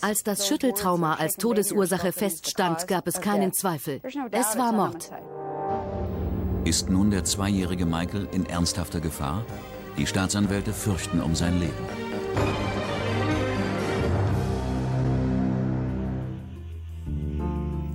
Als 0.00 0.22
das 0.22 0.46
Schütteltrauma 0.46 1.14
als 1.14 1.36
Todesursache 1.36 2.12
feststand, 2.12 2.86
gab 2.86 3.06
es 3.06 3.20
keinen 3.20 3.52
Zweifel. 3.52 4.00
Es 4.30 4.58
war 4.58 4.72
Mord. 4.72 5.10
Ist 6.64 6.90
nun 6.90 7.10
der 7.10 7.24
zweijährige 7.24 7.86
Michael 7.86 8.28
in 8.32 8.44
ernsthafter 8.44 9.00
Gefahr? 9.00 9.44
Die 9.96 10.06
Staatsanwälte 10.06 10.72
fürchten 10.72 11.20
um 11.20 11.34
sein 11.34 11.58
Leben. 11.58 11.72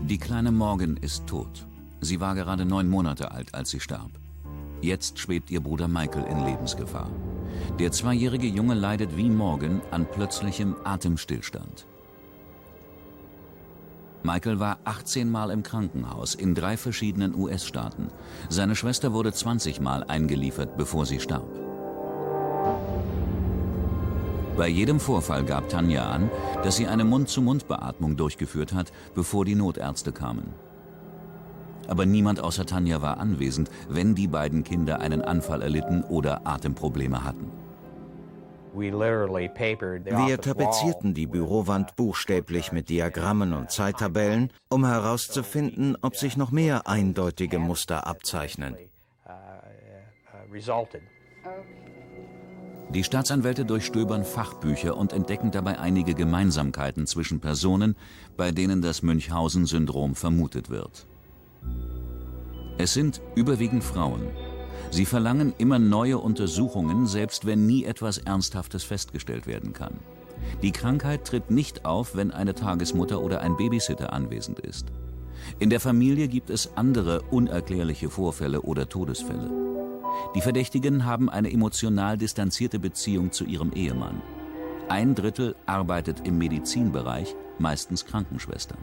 Die 0.08 0.18
kleine 0.18 0.51
Morgan 0.51 0.98
ist 0.98 1.27
tot. 1.27 1.68
Sie 2.01 2.20
war 2.20 2.36
gerade 2.36 2.65
neun 2.65 2.88
Monate 2.88 3.32
alt, 3.32 3.54
als 3.54 3.70
sie 3.70 3.80
starb. 3.80 4.12
Jetzt 4.86 5.18
schwebt 5.18 5.50
ihr 5.50 5.62
Bruder 5.62 5.88
Michael 5.88 6.25
in 6.25 6.46
Lebensgefahr. 6.46 7.10
Der 7.80 7.92
zweijährige 7.92 8.46
Junge 8.46 8.75
leidet 8.75 9.18
wie 9.18 9.32
Morgan 9.32 9.82
an 9.89 10.06
plötzlichem 10.06 10.75
Atemstillstand. 10.84 11.88
Michael 14.22 14.60
war 14.60 14.77
18 14.84 15.27
Mal 15.27 15.50
im 15.50 15.63
Krankenhaus 15.63 16.36
in 16.36 16.54
drei 16.54 16.77
verschiedenen 16.77 17.34
US-Staaten. 17.34 18.10
Seine 18.50 18.75
Schwester 18.75 19.12
wurde 19.12 19.34
20 19.34 19.82
Mal 19.82 20.04
eingeliefert, 20.04 20.77
bevor 20.77 21.08
sie 21.08 21.20
starb. 21.20 21.50
Bei 24.56 24.68
jedem 24.68 25.00
Vorfall 25.00 25.44
gab 25.46 25.68
Tanja 25.68 26.08
an, 26.12 26.30
dass 26.63 26.75
sie 26.75 26.86
eine 26.86 27.06
Mund-zu-Mund-Beatmung 27.06 28.18
durchgeführt 28.18 28.74
hat, 28.75 28.92
bevor 29.15 29.46
die 29.46 29.56
Notärzte 29.56 30.12
kamen. 30.12 30.54
Aber 31.88 32.06
niemand 32.06 32.39
außer 32.39 32.65
Tanja 32.65 33.01
war 33.01 33.20
anwesend, 33.20 33.70
wenn 33.89 34.15
die 34.15 34.27
beiden 34.27 34.63
Kinder 34.63 35.00
einen 35.00 35.22
Anfall 35.22 35.62
erlitten 35.62 36.04
oder 36.04 36.46
Atemprobleme 36.48 37.24
hatten. 37.24 37.51
Wir 38.74 40.42
tapezierten 40.42 41.13
die 41.13 41.27
Bürowand 41.27 41.96
buchstäblich 41.96 42.74
mit 42.74 42.89
Diagrammen 42.89 43.54
und 43.54 43.72
Zeittabellen, 43.72 44.51
um 44.70 44.86
herauszufinden, 44.86 45.98
ob 46.01 46.18
sich 46.18 46.36
noch 46.36 46.51
mehr 46.51 46.86
eindeutige 46.88 47.60
Muster 47.60 48.06
abzeichnen. 48.06 48.75
Die 52.89 53.04
Staatsanwälte 53.04 53.65
durchstöbern 53.65 54.25
Fachbücher 54.25 54.96
und 54.96 55.13
entdecken 55.13 55.51
dabei 55.51 55.80
einige 55.80 56.13
Gemeinsamkeiten 56.13 57.08
zwischen 57.08 57.39
Personen, 57.39 57.96
bei 58.38 58.51
denen 58.51 58.82
das 58.82 59.01
Münchhausen-Syndrom 59.01 60.15
vermutet 60.15 60.70
wird. 60.70 61.08
Es 62.77 62.93
sind 62.93 63.22
überwiegend 63.36 63.84
Frauen. 63.84 64.27
Sie 64.91 65.05
verlangen 65.05 65.53
immer 65.57 65.79
neue 65.79 66.17
Untersuchungen, 66.17 67.07
selbst 67.07 67.45
wenn 67.45 67.65
nie 67.65 67.86
etwas 67.86 68.17
Ernsthaftes 68.17 68.84
festgestellt 68.84 69.48
werden 69.48 69.74
kann. 69.74 70.00
Die 70.62 70.72
Krankheit 70.72 71.25
tritt 71.25 71.51
nicht 71.51 71.86
auf, 71.86 72.15
wenn 72.15 72.31
eine 72.31 72.53
Tagesmutter 72.53 73.22
oder 73.22 73.41
ein 73.41 73.57
Babysitter 73.57 74.13
anwesend 74.13 74.60
ist. 74.60 74.88
In 75.60 75.69
der 75.69 75.79
Familie 75.79 76.27
gibt 76.27 76.50
es 76.50 76.75
andere 76.75 77.22
unerklärliche 77.31 78.10
Vorfälle 78.10 78.62
oder 78.62 78.88
Todesfälle. 78.88 79.51
Die 80.34 80.41
Verdächtigen 80.41 81.05
haben 81.05 81.29
eine 81.29 81.51
emotional 81.51 82.17
distanzierte 82.17 82.79
Beziehung 82.79 83.31
zu 83.31 83.45
ihrem 83.45 83.72
Ehemann. 83.74 84.22
Ein 84.88 85.15
Drittel 85.15 85.55
arbeitet 85.65 86.27
im 86.27 86.38
Medizinbereich, 86.38 87.36
meistens 87.57 88.05
Krankenschwestern. 88.05 88.79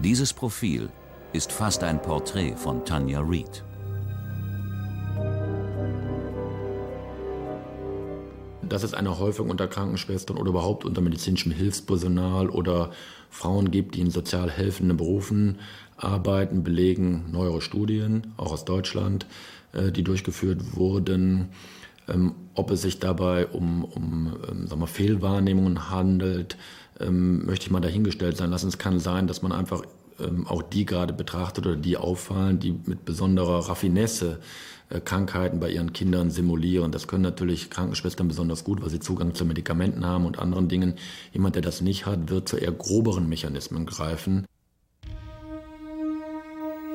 Dieses 0.00 0.32
Profil 0.32 0.88
ist 1.32 1.52
fast 1.52 1.84
ein 1.84 2.00
Porträt 2.02 2.54
von 2.56 2.84
Tanya 2.84 3.20
Reid. 3.20 3.64
Dass 8.62 8.82
es 8.82 8.94
eine 8.94 9.18
Häufung 9.18 9.50
unter 9.50 9.68
Krankenschwestern 9.68 10.38
oder 10.38 10.50
überhaupt 10.50 10.84
unter 10.84 11.00
medizinischem 11.00 11.52
Hilfspersonal 11.52 12.48
oder 12.48 12.90
Frauen 13.30 13.70
gibt, 13.70 13.94
die 13.94 14.00
in 14.00 14.10
sozial 14.10 14.50
helfenden 14.50 14.96
Berufen 14.96 15.58
arbeiten, 15.96 16.64
belegen 16.64 17.30
neuere 17.30 17.60
Studien, 17.60 18.32
auch 18.36 18.52
aus 18.52 18.64
Deutschland, 18.64 19.26
äh, 19.72 19.92
die 19.92 20.02
durchgeführt 20.02 20.76
wurden. 20.76 21.50
Ähm, 22.08 22.34
ob 22.54 22.70
es 22.72 22.82
sich 22.82 22.98
dabei 22.98 23.46
um, 23.46 23.84
um 23.84 24.36
ähm, 24.50 24.66
sagen 24.66 24.80
wir, 24.80 24.88
Fehlwahrnehmungen 24.88 25.90
handelt, 25.90 26.56
ähm, 27.00 27.44
möchte 27.46 27.66
ich 27.66 27.70
mal 27.70 27.80
dahingestellt 27.80 28.36
sein 28.36 28.50
lassen. 28.50 28.68
Es 28.68 28.78
kann 28.78 28.98
sein, 28.98 29.26
dass 29.26 29.42
man 29.42 29.52
einfach 29.52 29.82
ähm, 30.20 30.46
auch 30.46 30.62
die 30.62 30.84
gerade 30.84 31.12
betrachtet 31.12 31.66
oder 31.66 31.76
die 31.76 31.96
auffallen, 31.96 32.58
die 32.58 32.72
mit 32.86 33.04
besonderer 33.04 33.68
Raffinesse 33.68 34.40
äh, 34.90 35.00
Krankheiten 35.00 35.60
bei 35.60 35.70
ihren 35.70 35.92
Kindern 35.92 36.30
simulieren. 36.30 36.92
Das 36.92 37.08
können 37.08 37.22
natürlich 37.22 37.70
Krankenschwestern 37.70 38.28
besonders 38.28 38.64
gut, 38.64 38.82
weil 38.82 38.90
sie 38.90 39.00
Zugang 39.00 39.34
zu 39.34 39.44
Medikamenten 39.44 40.04
haben 40.04 40.26
und 40.26 40.38
anderen 40.38 40.68
Dingen. 40.68 40.94
Jemand, 41.32 41.54
der 41.54 41.62
das 41.62 41.80
nicht 41.80 42.06
hat, 42.06 42.30
wird 42.30 42.48
zu 42.48 42.56
eher 42.56 42.72
groberen 42.72 43.28
Mechanismen 43.28 43.86
greifen. 43.86 44.46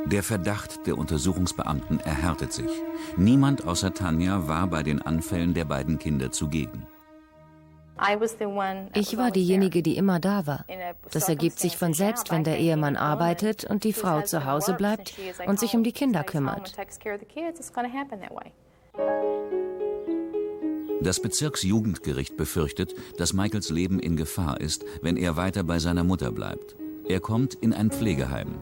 Der 0.05 0.23
Verdacht 0.23 0.87
der 0.87 0.97
Untersuchungsbeamten 0.97 1.99
erhärtet 1.99 2.53
sich. 2.53 2.69
Niemand 3.17 3.65
außer 3.65 3.93
Tanja 3.93 4.47
war 4.47 4.67
bei 4.67 4.81
den 4.81 5.01
Anfällen 5.01 5.53
der 5.53 5.65
beiden 5.65 5.99
Kinder 5.99 6.31
zugegen. 6.31 6.87
Ich 8.93 9.17
war 9.17 9.31
diejenige, 9.31 9.81
die 9.81 9.97
immer 9.97 10.19
da 10.19 10.45
war. 10.45 10.65
Das 11.11 11.29
ergibt 11.29 11.59
sich 11.59 11.77
von 11.77 11.93
selbst, 11.93 12.31
wenn 12.31 12.43
der 12.43 12.57
Ehemann 12.57 12.95
arbeitet 12.95 13.65
und 13.65 13.83
die 13.83 13.93
Frau 13.93 14.21
zu 14.21 14.45
Hause 14.45 14.73
bleibt 14.73 15.13
und 15.45 15.59
sich 15.59 15.75
um 15.75 15.83
die 15.83 15.93
Kinder 15.93 16.23
kümmert. 16.23 16.75
Das 20.99 21.19
Bezirksjugendgericht 21.21 22.37
befürchtet, 22.37 22.95
dass 23.17 23.33
Michaels 23.33 23.69
Leben 23.69 23.99
in 23.99 24.17
Gefahr 24.17 24.59
ist, 24.59 24.83
wenn 25.01 25.15
er 25.15 25.37
weiter 25.37 25.63
bei 25.63 25.79
seiner 25.79 26.03
Mutter 26.03 26.31
bleibt. 26.31 26.75
Er 27.07 27.19
kommt 27.19 27.53
in 27.53 27.73
ein 27.73 27.91
Pflegeheim. 27.91 28.55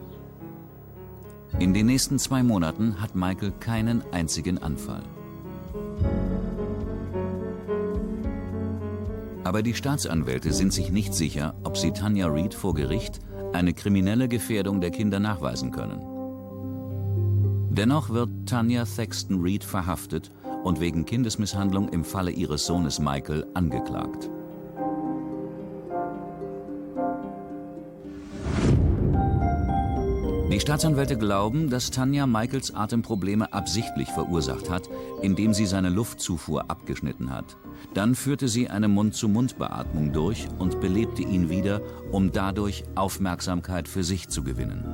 In 1.58 1.72
den 1.72 1.86
nächsten 1.86 2.18
zwei 2.18 2.42
Monaten 2.42 3.00
hat 3.00 3.14
Michael 3.14 3.52
keinen 3.58 4.04
einzigen 4.12 4.58
Anfall. 4.58 5.02
Aber 9.46 9.62
die 9.62 9.74
Staatsanwälte 9.74 10.52
sind 10.52 10.72
sich 10.72 10.90
nicht 10.90 11.14
sicher, 11.14 11.54
ob 11.62 11.76
sie 11.76 11.92
Tanja 11.92 12.26
Reed 12.26 12.52
vor 12.52 12.74
Gericht 12.74 13.20
eine 13.52 13.74
kriminelle 13.74 14.26
Gefährdung 14.26 14.80
der 14.80 14.90
Kinder 14.90 15.20
nachweisen 15.20 15.70
können. 15.70 16.00
Dennoch 17.70 18.10
wird 18.10 18.28
Tanja 18.46 18.84
Thaxton 18.84 19.40
Reed 19.40 19.62
verhaftet 19.62 20.32
und 20.64 20.80
wegen 20.80 21.04
Kindesmisshandlung 21.04 21.90
im 21.90 22.04
Falle 22.04 22.32
ihres 22.32 22.66
Sohnes 22.66 22.98
Michael 22.98 23.46
angeklagt. 23.54 24.28
Die 30.50 30.60
Staatsanwälte 30.60 31.18
glauben, 31.18 31.70
dass 31.70 31.90
Tanja 31.90 32.24
Michaels 32.24 32.72
Atemprobleme 32.72 33.52
absichtlich 33.52 34.08
verursacht 34.08 34.70
hat, 34.70 34.88
indem 35.20 35.52
sie 35.52 35.66
seine 35.66 35.88
Luftzufuhr 35.88 36.70
abgeschnitten 36.70 37.32
hat. 37.32 37.56
Dann 37.94 38.14
führte 38.14 38.46
sie 38.46 38.68
eine 38.68 38.86
Mund-zu-Mund-Beatmung 38.86 40.12
durch 40.12 40.46
und 40.58 40.80
belebte 40.80 41.22
ihn 41.22 41.50
wieder, 41.50 41.80
um 42.12 42.30
dadurch 42.30 42.84
Aufmerksamkeit 42.94 43.88
für 43.88 44.04
sich 44.04 44.28
zu 44.28 44.44
gewinnen. 44.44 44.84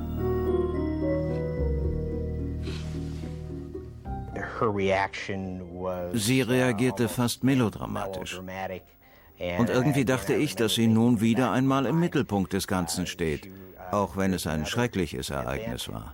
Sie 6.13 6.41
reagierte 6.41 7.07
fast 7.07 7.43
melodramatisch. 7.43 8.39
Und 8.39 9.69
irgendwie 9.69 10.05
dachte 10.05 10.33
ich, 10.33 10.55
dass 10.55 10.73
sie 10.73 10.87
nun 10.87 11.21
wieder 11.21 11.51
einmal 11.51 11.85
im 11.85 11.99
Mittelpunkt 11.99 12.53
des 12.53 12.67
Ganzen 12.67 13.05
steht, 13.07 13.49
auch 13.93 14.17
wenn 14.17 14.33
es 14.33 14.47
ein 14.47 14.65
schreckliches 14.65 15.29
Ereignis 15.29 15.87
war. 15.89 16.13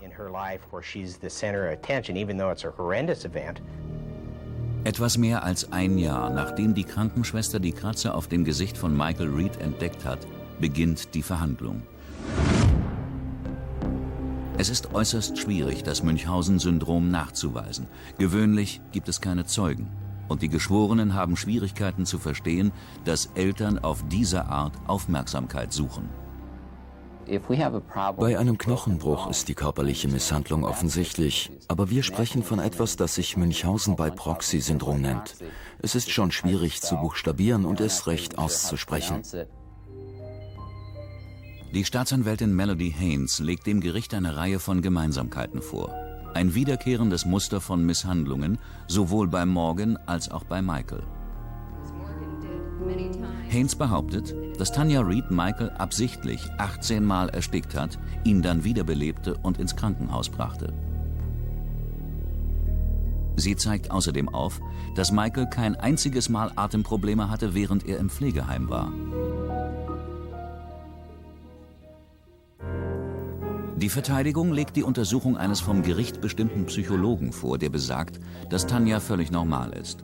Etwas 4.83 5.17
mehr 5.17 5.43
als 5.43 5.71
ein 5.71 5.97
Jahr 5.97 6.29
nachdem 6.29 6.73
die 6.73 6.83
Krankenschwester 6.83 7.59
die 7.59 7.73
Kratzer 7.73 8.15
auf 8.15 8.27
dem 8.27 8.45
Gesicht 8.45 8.77
von 8.77 8.95
Michael 8.95 9.29
Reed 9.29 9.59
entdeckt 9.61 10.05
hat, 10.05 10.19
beginnt 10.59 11.15
die 11.15 11.23
Verhandlung. 11.23 11.83
Es 14.57 14.69
ist 14.69 14.93
äußerst 14.93 15.37
schwierig, 15.37 15.83
das 15.83 16.03
Münchhausen-Syndrom 16.03 17.09
nachzuweisen. 17.09 17.87
Gewöhnlich 18.17 18.81
gibt 18.91 19.07
es 19.07 19.21
keine 19.21 19.45
Zeugen. 19.45 19.87
Und 20.27 20.41
die 20.41 20.49
Geschworenen 20.49 21.13
haben 21.13 21.37
Schwierigkeiten 21.37 22.05
zu 22.05 22.19
verstehen, 22.19 22.71
dass 23.05 23.27
Eltern 23.35 23.79
auf 23.79 24.03
diese 24.09 24.45
Art 24.45 24.73
Aufmerksamkeit 24.85 25.71
suchen. 25.71 26.09
Bei 28.17 28.39
einem 28.39 28.57
Knochenbruch 28.57 29.29
ist 29.29 29.47
die 29.47 29.53
körperliche 29.53 30.07
Misshandlung 30.07 30.63
offensichtlich, 30.63 31.51
aber 31.67 31.89
wir 31.89 32.03
sprechen 32.03 32.43
von 32.43 32.59
etwas, 32.59 32.95
das 32.95 33.15
sich 33.15 33.37
Münchhausen 33.37 33.95
bei 33.95 34.09
Proxy-Syndrom 34.09 35.01
nennt. 35.01 35.35
Es 35.79 35.95
ist 35.95 36.09
schon 36.11 36.31
schwierig 36.31 36.81
zu 36.81 36.97
buchstabieren 36.97 37.65
und 37.65 37.81
es 37.81 38.07
recht 38.07 38.37
auszusprechen. 38.37 39.21
Die 41.71 41.85
Staatsanwältin 41.85 42.55
Melody 42.55 42.91
Haynes 42.97 43.39
legt 43.39 43.67
dem 43.67 43.79
Gericht 43.79 44.15
eine 44.15 44.35
Reihe 44.35 44.59
von 44.59 44.81
Gemeinsamkeiten 44.81 45.61
vor. 45.61 45.93
Ein 46.33 46.55
wiederkehrendes 46.55 47.25
Muster 47.25 47.61
von 47.61 47.85
Misshandlungen, 47.85 48.57
sowohl 48.87 49.27
bei 49.27 49.45
Morgan 49.45 49.97
als 50.07 50.31
auch 50.31 50.43
bei 50.45 50.63
Michael. 50.63 51.03
Haynes 53.49 53.75
behauptet, 53.75 54.35
dass 54.57 54.71
Tanja 54.71 55.01
Reed 55.01 55.31
Michael 55.31 55.71
absichtlich 55.71 56.49
18 56.57 57.03
Mal 57.03 57.29
erstickt 57.29 57.75
hat, 57.75 57.97
ihn 58.23 58.41
dann 58.41 58.63
wiederbelebte 58.63 59.35
und 59.41 59.57
ins 59.57 59.75
Krankenhaus 59.75 60.29
brachte. 60.29 60.71
Sie 63.35 63.55
zeigt 63.55 63.89
außerdem 63.89 64.29
auf, 64.29 64.61
dass 64.95 65.11
Michael 65.11 65.47
kein 65.47 65.75
einziges 65.75 66.29
Mal 66.29 66.51
Atemprobleme 66.55 67.29
hatte, 67.29 67.55
während 67.55 67.87
er 67.87 67.97
im 67.97 68.09
Pflegeheim 68.09 68.69
war. 68.69 68.91
Die 73.77 73.89
Verteidigung 73.89 74.51
legt 74.51 74.75
die 74.75 74.83
Untersuchung 74.83 75.37
eines 75.37 75.61
vom 75.61 75.83
Gericht 75.83 76.19
bestimmten 76.19 76.65
Psychologen 76.65 77.31
vor, 77.31 77.57
der 77.57 77.69
besagt, 77.69 78.19
dass 78.49 78.67
Tanja 78.67 78.99
völlig 78.99 79.31
normal 79.31 79.71
ist. 79.71 80.03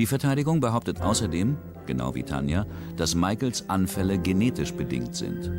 Die 0.00 0.06
Verteidigung 0.06 0.60
behauptet 0.60 1.02
außerdem, 1.02 1.58
genau 1.84 2.14
wie 2.14 2.22
Tanja, 2.22 2.64
dass 2.96 3.14
Michaels 3.14 3.68
Anfälle 3.68 4.16
genetisch 4.16 4.72
bedingt 4.72 5.14
sind. 5.14 5.52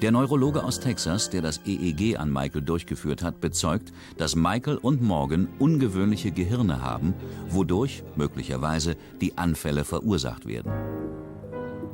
Der 0.00 0.10
Neurologe 0.10 0.64
aus 0.64 0.80
Texas, 0.80 1.28
der 1.28 1.42
das 1.42 1.60
EEG 1.66 2.16
an 2.16 2.32
Michael 2.32 2.62
durchgeführt 2.62 3.22
hat, 3.22 3.42
bezeugt, 3.42 3.92
dass 4.16 4.36
Michael 4.36 4.78
und 4.78 5.02
Morgan 5.02 5.48
ungewöhnliche 5.58 6.30
Gehirne 6.30 6.80
haben, 6.80 7.12
wodurch 7.50 8.02
möglicherweise 8.16 8.96
die 9.20 9.36
Anfälle 9.36 9.84
verursacht 9.84 10.46
werden. 10.46 10.72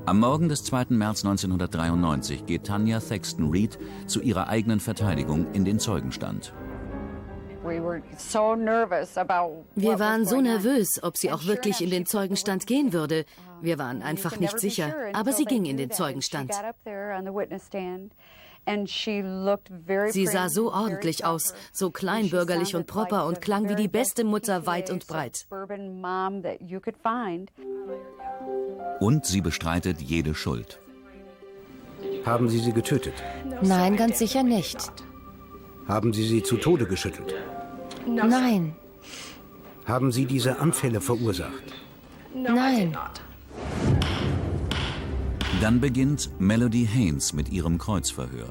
Am 0.07 0.21
Morgen 0.21 0.49
des 0.49 0.63
2. 0.63 0.87
März 0.91 1.25
1993 1.25 2.47
geht 2.47 2.69
Tanja 2.69 3.01
Thaxton 3.01 3.51
Reed 3.51 3.81
zu 4.07 4.21
ihrer 4.21 4.47
eigenen 4.47 4.79
Verteidigung 4.79 5.53
in 5.55 5.65
den 5.65 5.81
Zeugenstand. 5.81 6.53
Wir 9.75 9.99
waren 9.99 10.25
so 10.25 10.41
nervös, 10.41 11.03
ob 11.03 11.17
sie 11.17 11.33
auch 11.33 11.45
wirklich 11.47 11.81
in 11.81 11.91
den 11.91 12.07
Zeugenstand 12.07 12.67
gehen 12.67 12.93
würde. 12.93 13.25
Wir 13.61 13.79
waren 13.79 14.03
einfach 14.03 14.39
nicht 14.39 14.59
sicher, 14.59 14.95
aber 15.13 15.33
sie 15.33 15.45
ging 15.45 15.65
in 15.65 15.77
den 15.77 15.91
Zeugenstand. 15.91 16.53
Sie 20.11 20.27
sah 20.27 20.49
so 20.49 20.73
ordentlich 20.73 21.25
aus, 21.25 21.55
so 21.73 21.91
kleinbürgerlich 21.91 22.75
und 22.77 22.87
proper 22.87 23.27
und 23.27 23.41
klang 23.41 23.69
wie 23.69 23.77
die 23.77 23.89
beste 23.89 24.25
Mutter 24.25 24.67
weit 24.67 24.91
und 24.91 25.07
breit. 25.07 25.47
Und 29.01 29.27
sie 29.27 29.41
bestreitet 29.41 30.03
jede 30.03 30.35
Schuld. 30.35 30.81
Haben 32.25 32.49
Sie 32.49 32.59
sie 32.59 32.73
getötet? 32.73 33.15
Nein, 33.63 33.97
ganz 33.97 34.19
sicher 34.19 34.43
nicht. 34.43 34.79
Haben 35.87 36.13
Sie 36.13 36.27
sie 36.27 36.43
zu 36.43 36.59
Tode 36.59 36.87
geschüttelt? 36.87 37.35
Nein. 38.15 38.77
Haben 39.87 40.13
Sie 40.13 40.27
diese 40.27 40.59
Anfälle 40.59 41.01
verursacht? 41.01 41.65
Nein. 42.35 42.97
Dann 45.61 45.81
beginnt 45.81 46.31
Melody 46.39 46.87
Haynes 46.87 47.33
mit 47.33 47.51
ihrem 47.51 47.79
Kreuzverhör. 47.79 48.49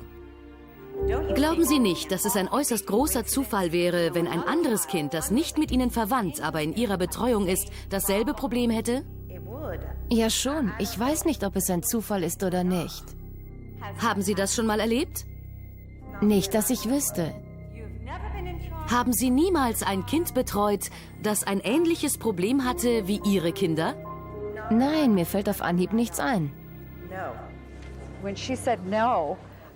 Glauben 1.36 1.64
Sie 1.64 1.80
nicht, 1.80 2.12
dass 2.12 2.26
es 2.26 2.36
ein 2.36 2.50
äußerst 2.50 2.88
großer 2.88 3.26
Zufall 3.26 3.72
wäre, 3.72 4.16
wenn 4.16 4.28
ein 4.28 4.42
anderes 4.44 4.88
Kind, 4.88 5.14
das 5.14 5.30
nicht 5.32 5.58
mit 5.58 5.72
Ihnen 5.72 5.92
verwandt, 5.92 6.42
aber 6.42 6.62
in 6.62 6.76
Ihrer 6.76 6.98
Betreuung 6.98 7.48
ist, 7.48 7.70
dasselbe 7.90 8.34
Problem 8.34 8.72
hätte? 8.72 9.04
Ja 10.10 10.30
schon. 10.30 10.72
Ich 10.80 10.98
weiß 10.98 11.26
nicht, 11.26 11.44
ob 11.44 11.56
es 11.56 11.70
ein 11.70 11.84
Zufall 11.84 12.24
ist 12.24 12.44
oder 12.44 12.64
nicht. 12.64 13.04
Haben 14.00 14.22
Sie 14.22 14.34
das 14.34 14.56
schon 14.56 14.66
mal 14.66 14.80
erlebt? 14.80 15.26
Nicht, 16.22 16.54
dass 16.54 16.70
ich 16.70 16.90
wüsste. 16.90 17.34
Haben 18.88 19.12
Sie 19.12 19.30
niemals 19.30 19.84
ein 19.84 20.06
Kind 20.06 20.34
betreut, 20.34 20.90
das 21.22 21.44
ein 21.44 21.60
ähnliches 21.60 22.18
Problem 22.18 22.64
hatte 22.64 23.08
wie 23.08 23.22
Ihre 23.26 23.52
Kinder? 23.52 23.96
Nein, 24.70 25.14
mir 25.14 25.26
fällt 25.26 25.50
auf 25.50 25.62
Anhieb 25.62 25.94
nichts 25.94 26.20
ein. 26.20 26.52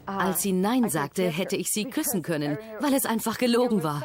Als 0.06 0.42
sie 0.42 0.52
Nein 0.52 0.90
sagte, 0.90 1.24
hätte 1.24 1.56
ich 1.56 1.70
sie 1.70 1.86
küssen 1.86 2.22
können, 2.22 2.58
weil 2.80 2.94
es 2.94 3.06
einfach 3.06 3.38
gelogen 3.38 3.84
war. 3.84 4.02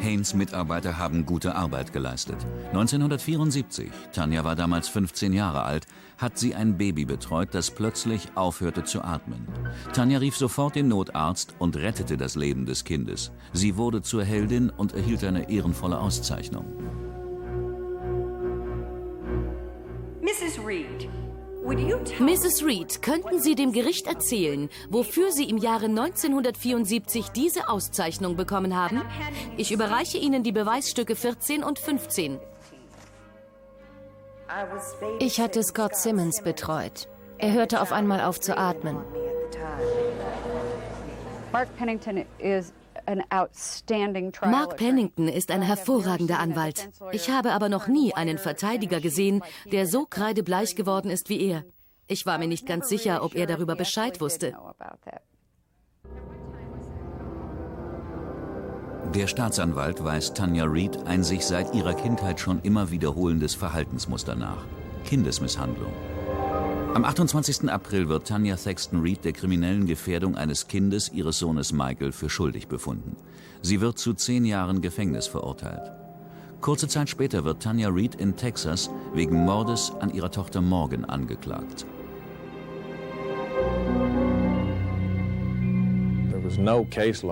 Haynes 0.00 0.34
Mitarbeiter 0.34 0.98
haben 0.98 1.24
gute 1.24 1.54
Arbeit 1.54 1.92
geleistet. 1.92 2.44
1974, 2.68 3.90
Tanja 4.12 4.44
war 4.44 4.56
damals 4.56 4.88
15 4.88 5.32
Jahre 5.32 5.62
alt, 5.62 5.86
hat 6.18 6.38
sie 6.38 6.54
ein 6.54 6.76
Baby 6.76 7.04
betreut, 7.04 7.50
das 7.52 7.70
plötzlich 7.70 8.28
aufhörte 8.34 8.84
zu 8.84 9.02
atmen. 9.02 9.46
Tanja 9.92 10.18
rief 10.18 10.36
sofort 10.36 10.74
den 10.76 10.88
Notarzt 10.88 11.54
und 11.58 11.76
rettete 11.76 12.16
das 12.16 12.36
Leben 12.36 12.66
des 12.66 12.84
Kindes. 12.84 13.32
Sie 13.52 13.76
wurde 13.76 14.02
zur 14.02 14.24
Heldin 14.24 14.70
und 14.70 14.94
erhielt 14.94 15.24
eine 15.24 15.50
ehrenvolle 15.50 15.98
Auszeichnung. 15.98 16.64
Mrs. 20.22 20.66
Reed, 20.66 21.08
Mrs. 22.20 22.64
Reed, 22.64 23.02
könnten 23.02 23.40
Sie 23.40 23.56
dem 23.56 23.72
Gericht 23.72 24.06
erzählen, 24.06 24.68
wofür 24.88 25.32
Sie 25.32 25.48
im 25.48 25.58
Jahre 25.58 25.86
1974 25.86 27.30
diese 27.30 27.68
Auszeichnung 27.68 28.36
bekommen 28.36 28.76
haben? 28.76 29.02
Ich 29.56 29.72
überreiche 29.72 30.16
Ihnen 30.18 30.44
die 30.44 30.52
Beweisstücke 30.52 31.16
14 31.16 31.64
und 31.64 31.80
15. 31.80 32.38
Ich 35.18 35.40
hatte 35.40 35.62
Scott 35.62 35.96
Simmons 35.96 36.42
betreut. 36.42 37.08
Er 37.38 37.52
hörte 37.52 37.80
auf 37.80 37.92
einmal 37.92 38.20
auf 38.22 38.40
zu 38.40 38.56
atmen. 38.56 38.98
Mark 41.52 41.76
Pennington 41.76 42.24
ist 42.38 42.74
Mark 44.42 44.76
Pennington 44.76 45.28
ist 45.28 45.50
ein 45.52 45.62
hervorragender 45.62 46.40
Anwalt. 46.40 46.88
Ich 47.12 47.30
habe 47.30 47.52
aber 47.52 47.68
noch 47.68 47.86
nie 47.86 48.12
einen 48.14 48.38
Verteidiger 48.38 49.00
gesehen, 49.00 49.42
der 49.70 49.86
so 49.86 50.06
kreidebleich 50.06 50.74
geworden 50.74 51.10
ist 51.10 51.28
wie 51.28 51.40
er. 51.40 51.64
Ich 52.08 52.26
war 52.26 52.38
mir 52.38 52.48
nicht 52.48 52.66
ganz 52.66 52.88
sicher, 52.88 53.22
ob 53.22 53.34
er 53.34 53.46
darüber 53.46 53.76
Bescheid 53.76 54.20
wusste. 54.20 54.56
Der 59.14 59.26
Staatsanwalt 59.26 60.02
weist 60.04 60.36
Tanja 60.36 60.64
Reed 60.64 61.06
ein 61.06 61.22
sich 61.22 61.46
seit 61.46 61.74
ihrer 61.74 61.94
Kindheit 61.94 62.40
schon 62.40 62.60
immer 62.62 62.90
wiederholendes 62.90 63.54
Verhaltensmuster 63.54 64.34
nach. 64.34 64.64
Kindesmisshandlung. 65.04 65.92
Am 66.92 67.04
28. 67.04 67.70
April 67.70 68.08
wird 68.08 68.26
Tanya 68.26 68.56
Thaxton 68.56 69.00
Reed 69.00 69.24
der 69.24 69.32
kriminellen 69.32 69.86
Gefährdung 69.86 70.36
eines 70.36 70.66
Kindes 70.66 71.10
ihres 71.12 71.38
Sohnes 71.38 71.72
Michael 71.72 72.12
für 72.12 72.28
schuldig 72.28 72.68
befunden. 72.68 73.16
Sie 73.62 73.80
wird 73.80 73.98
zu 73.98 74.12
zehn 74.14 74.44
Jahren 74.44 74.82
Gefängnis 74.82 75.26
verurteilt. 75.26 75.92
Kurze 76.60 76.88
Zeit 76.88 77.08
später 77.08 77.44
wird 77.44 77.62
Tanya 77.62 77.88
Reed 77.88 78.16
in 78.16 78.36
Texas 78.36 78.90
wegen 79.14 79.44
Mordes 79.44 79.92
an 80.00 80.12
ihrer 80.12 80.30
Tochter 80.30 80.60
Morgan 80.60 81.04
angeklagt. 81.04 81.86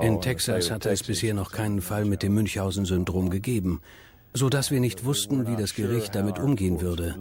In 0.02 0.20
Texas 0.20 0.70
hatte 0.70 0.90
es 0.90 1.02
bisher 1.02 1.34
noch 1.34 1.52
keinen 1.52 1.80
Fall 1.80 2.04
mit 2.04 2.22
dem 2.22 2.34
Münchhausen-Syndrom 2.34 3.30
gegeben 3.30 3.80
so 4.36 4.48
dass 4.48 4.72
wir 4.72 4.80
nicht 4.80 5.04
wussten, 5.04 5.46
wie 5.46 5.56
das 5.56 5.74
Gericht 5.74 6.14
damit 6.16 6.40
umgehen 6.40 6.80
würde. 6.80 7.14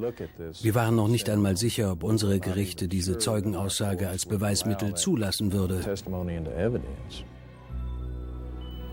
Wir 0.62 0.75
waren 0.75 0.95
noch 0.95 1.08
nicht 1.08 1.29
einmal 1.29 1.56
sicher, 1.56 1.91
ob 1.91 2.03
unsere 2.03 2.39
Gerichte 2.39 2.88
diese 2.88 3.19
Zeugenaussage 3.19 4.10
als 4.10 4.25
Beweismittel 4.25 4.95
zulassen 4.95 5.53
würde. 5.53 5.79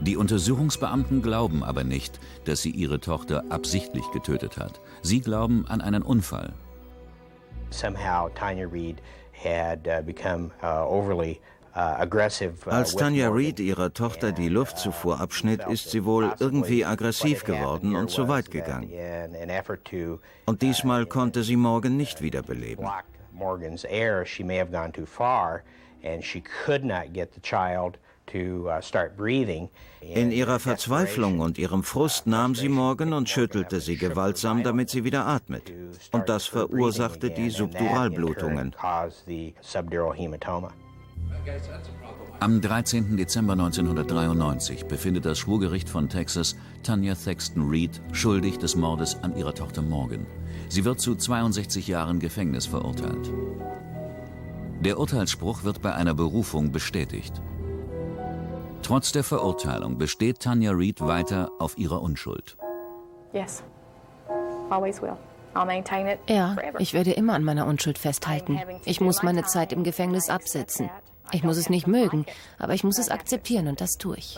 Die 0.03 0.17
Untersuchungsbeamten 0.17 1.23
glauben 1.23 1.65
aber 1.65 1.85
nicht, 1.85 2.21
dass 2.45 2.63
sie 2.63 2.71
ihre 2.71 3.01
Tochter 3.01 3.45
absichtlich 3.49 4.05
getötet 4.13 4.59
hat. 4.59 4.81
Sie 5.03 5.21
glauben 5.21 5.67
an 5.67 5.81
einen 5.81 6.03
Unfall. 6.03 6.53
Somehow 7.71 8.29
Tanya 8.35 8.67
Reed 8.67 8.97
had 9.33 9.87
uh, 9.87 10.03
become 10.03 10.51
uh, 10.63 10.85
overly 10.85 11.39
Als 11.73 12.97
Tanya 12.97 13.29
Reed 13.29 13.61
ihrer 13.61 13.93
Tochter 13.93 14.33
die 14.33 14.49
Luftzufuhr 14.49 15.17
uh, 15.17 15.23
abschnitt, 15.23 15.67
ist 15.69 15.91
sie 15.91 16.05
wohl 16.05 16.33
irgendwie 16.41 16.85
aggressiv 16.85 17.45
geworden 17.45 17.95
und 17.95 18.11
zu 18.11 18.29
weit 18.29 18.51
gegangen. 18.51 18.91
Und 20.47 20.63
diesmal 20.63 21.07
konnte 21.07 21.43
sie 21.43 21.57
Morgan 21.57 21.97
nicht 21.97 22.23
wiederbeleben. 22.23 22.87
In 30.01 30.31
ihrer 30.31 30.61
Verzweiflung 30.61 31.41
und 31.41 31.59
ihrem 31.59 31.83
Frust 31.83 32.27
nahm 32.27 32.55
sie 32.55 32.69
Morgan 32.69 33.13
und 33.13 33.29
schüttelte 33.29 33.81
sie 33.81 33.97
gewaltsam, 33.97 34.63
damit 34.63 34.91
sie 34.91 35.05
wieder 35.05 35.27
atmet. 35.27 35.73
Und 36.13 36.29
das 36.29 36.47
verursachte 36.47 37.31
die 37.31 37.51
Subduralblutungen. 37.51 38.75
Am 42.41 42.61
13. 42.61 43.19
Dezember 43.19 43.53
1993 43.53 44.87
befindet 44.87 45.27
das 45.27 45.39
Schwurgericht 45.39 45.89
von 45.89 46.09
Texas 46.09 46.57
Tanya 46.83 47.15
Thaxton 47.15 47.69
Reed 47.69 48.01
schuldig 48.13 48.59
des 48.59 48.77
Mordes 48.77 49.23
an 49.23 49.37
ihrer 49.37 49.55
Tochter 49.55 49.83
Morgan. 49.83 50.27
Sie 50.69 50.85
wird 50.85 51.01
zu 51.01 51.15
62 51.15 51.87
Jahren 51.87 52.19
Gefängnis 52.19 52.65
verurteilt. 52.67 53.31
Der 54.81 54.99
Urteilsspruch 54.99 55.65
wird 55.65 55.83
bei 55.83 55.95
einer 55.95 56.15
Berufung 56.15 56.73
bestätigt. 56.73 57.43
Trotz 58.83 59.13
der 59.13 59.25
Verurteilung 59.25 59.99
besteht 59.99 60.41
Tanya 60.41 60.71
Reed 60.71 61.03
weiter 61.03 61.51
auf 61.59 61.77
ihrer 61.77 62.01
Unschuld. 62.01 62.57
Yes. 63.35 63.63
Always 64.71 65.03
will. 65.03 65.17
Ja, 66.29 66.57
ich 66.79 66.95
werde 66.95 67.13
immer 67.13 67.35
an 67.35 67.45
meiner 67.45 67.67
Unschuld 67.67 67.99
festhalten. 67.99 68.59
Ich 68.85 69.01
muss 69.01 69.23
meine 69.23 69.45
Zeit 69.45 69.73
im 69.73 69.85
Gefängnis 69.85 70.31
absitzen. 70.31 70.89
Ich 71.33 71.43
muss 71.45 71.57
es 71.57 71.71
nicht 71.71 71.87
mögen, 71.87 72.27
aber 72.59 72.75
ich 72.75 72.85
muss 72.85 72.99
es 72.99 73.09
akzeptieren 73.09 73.69
und 73.69 73.81
das 73.81 73.99
tue 73.99 74.17
ich. 74.17 74.37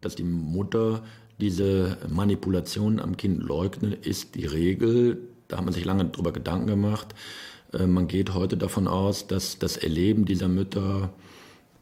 Dass 0.00 0.14
die 0.14 0.24
Mutter 0.24 1.02
diese 1.40 1.98
Manipulation 2.08 3.00
am 3.00 3.16
Kind 3.16 3.42
leugnet, 3.42 4.06
ist 4.06 4.34
die 4.34 4.46
Regel. 4.46 5.18
Da 5.48 5.58
hat 5.58 5.64
man 5.64 5.74
sich 5.74 5.84
lange 5.84 6.04
darüber 6.06 6.32
Gedanken 6.32 6.66
gemacht. 6.66 7.14
Äh, 7.72 7.86
man 7.86 8.08
geht 8.08 8.34
heute 8.34 8.56
davon 8.56 8.88
aus, 8.88 9.26
dass 9.26 9.58
das 9.58 9.76
Erleben 9.76 10.24
dieser 10.24 10.48
Mütter, 10.48 11.10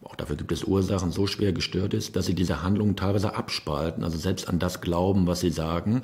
auch 0.03 0.17
dafür 0.17 0.37
gibt 0.37 0.53
es 0.53 0.65
Ursachen, 0.65 1.11
so 1.11 1.27
schwer 1.27 1.53
gestört 1.53 1.95
ist, 1.95 2.17
dass 2.17 2.27
sie 2.27 2.35
diese 2.35 2.63
Handlungen 2.63 2.97
teilweise 2.97 3.35
abspalten, 3.35 4.05
also 4.05 4.19
selbst 4.19 4.49
an 4.49 4.59
das 4.59 4.81
glauben, 4.81 5.27
was 5.27 5.41
sie 5.41 5.51
sagen 5.51 6.03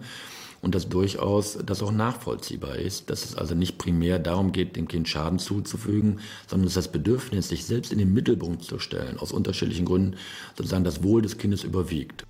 und 0.62 0.74
dass 0.74 0.88
durchaus 0.88 1.58
das 1.64 1.82
auch 1.82 1.92
nachvollziehbar 1.92 2.76
ist, 2.76 3.10
dass 3.10 3.24
es 3.24 3.34
also 3.34 3.54
nicht 3.54 3.78
primär 3.78 4.18
darum 4.18 4.52
geht, 4.52 4.76
dem 4.76 4.88
Kind 4.88 5.08
Schaden 5.08 5.38
zuzufügen, 5.38 6.20
sondern 6.46 6.66
dass 6.66 6.74
das 6.74 6.92
Bedürfnis, 6.92 7.48
sich 7.48 7.64
selbst 7.64 7.92
in 7.92 7.98
den 7.98 8.12
Mittelpunkt 8.12 8.62
zu 8.62 8.78
stellen, 8.78 9.18
aus 9.18 9.32
unterschiedlichen 9.32 9.86
Gründen 9.86 10.16
sozusagen 10.56 10.84
das 10.84 11.02
Wohl 11.02 11.22
des 11.22 11.38
Kindes 11.38 11.64
überwiegt. 11.64 12.24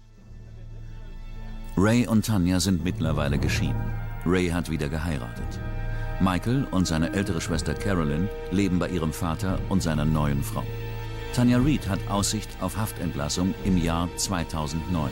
Ray 1.77 2.07
und 2.07 2.27
Tanja 2.27 2.61
sind 2.61 2.85
mittlerweile 2.85 3.39
geschieden. 3.39 3.81
Ray 4.27 4.49
hat 4.49 4.71
wieder 4.71 4.89
geheiratet. 4.89 5.61
Michael 6.21 6.67
und 6.71 6.87
seine 6.87 7.15
ältere 7.15 7.41
Schwester 7.41 7.73
Carolyn 7.73 8.29
leben 8.51 8.79
bei 8.79 8.91
ihrem 8.91 9.13
Vater 9.13 9.59
und 9.71 9.83
seiner 9.83 10.05
neuen 10.05 10.43
Frau. 10.43 10.65
Tanja 11.35 11.59
Reed 11.59 11.89
hat 11.89 12.01
Aussicht 12.11 12.51
auf 12.61 12.77
Haftentlassung 12.77 13.55
im 13.65 13.79
Jahr 13.79 14.09
2009. 14.17 15.11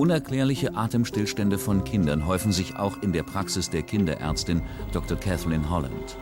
Unerklärliche 0.00 0.74
Atemstillstände 0.76 1.58
von 1.58 1.84
Kindern 1.84 2.24
häufen 2.24 2.52
sich 2.52 2.76
auch 2.76 3.02
in 3.02 3.12
der 3.12 3.22
Praxis 3.22 3.68
der 3.68 3.82
Kinderärztin 3.82 4.62
Dr. 4.94 5.18
Kathleen 5.18 5.68
Holland. 5.68 6.16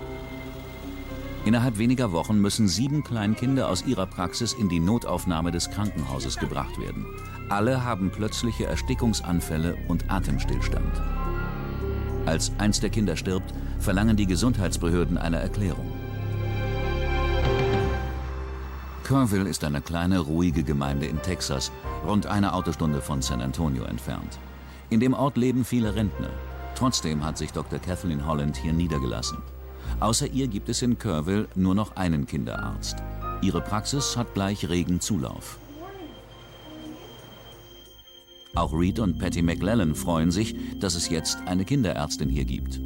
Innerhalb 1.45 1.79
weniger 1.79 2.11
Wochen 2.11 2.41
müssen 2.41 2.67
sieben 2.67 3.05
Kleinkinder 3.05 3.69
aus 3.69 3.87
ihrer 3.87 4.07
Praxis 4.07 4.53
in 4.53 4.69
die 4.69 4.81
Notaufnahme 4.81 5.53
des 5.53 5.71
Krankenhauses 5.71 6.39
gebracht 6.39 6.77
werden. 6.81 7.07
Alle 7.51 7.85
haben 7.85 8.11
plötzliche 8.11 8.67
Erstickungsanfälle 8.67 9.77
und 9.87 10.11
Atemstillstand. 10.11 11.01
Als 12.27 12.51
eins 12.59 12.81
der 12.81 12.91
Kinder 12.91 13.15
stirbt, 13.15 13.55
verlangen 13.79 14.17
die 14.17 14.27
Gesundheitsbehörden 14.27 15.19
eine 15.19 15.39
Erklärung. 15.39 15.98
Kerrville 19.09 19.49
ist 19.49 19.65
eine 19.65 19.81
kleine, 19.81 20.19
ruhige 20.19 20.63
Gemeinde 20.63 21.07
in 21.07 21.23
Texas, 21.23 21.73
rund 22.07 22.27
eine 22.27 22.53
Autostunde 22.53 23.01
von 23.01 23.23
San 23.23 23.41
Antonio 23.41 23.85
entfernt. 23.85 24.39
In 24.91 25.01
dem 25.01 25.15
Ort 25.15 25.39
leben 25.39 25.65
viele 25.65 25.95
Rentner. 25.95 26.29
Trotzdem 26.75 27.25
hat 27.25 27.39
sich 27.39 27.51
Dr. 27.51 27.79
Kathleen 27.79 28.27
Holland 28.27 28.59
hier 28.59 28.75
niedergelassen. 28.75 29.39
Außer 29.99 30.27
ihr 30.27 30.47
gibt 30.47 30.69
es 30.69 30.83
in 30.83 30.99
Kerrville 30.99 31.49
nur 31.55 31.75
noch 31.75 31.97
einen 31.97 32.27
Kinderarzt. 32.27 32.97
Ihre 33.41 33.63
Praxis 33.63 34.15
hat 34.15 34.35
gleich 34.35 34.69
regen 34.69 35.01
Zulauf. 35.01 35.59
Auch 38.55 38.75
Reed 38.75 38.99
und 38.99 39.19
Patty 39.19 39.41
McLellan 39.41 39.95
freuen 39.95 40.31
sich, 40.31 40.55
dass 40.81 40.95
es 40.95 41.09
jetzt 41.09 41.39
eine 41.47 41.65
Kinderärztin 41.65 42.29
hier 42.29 42.45
gibt. 42.45 42.79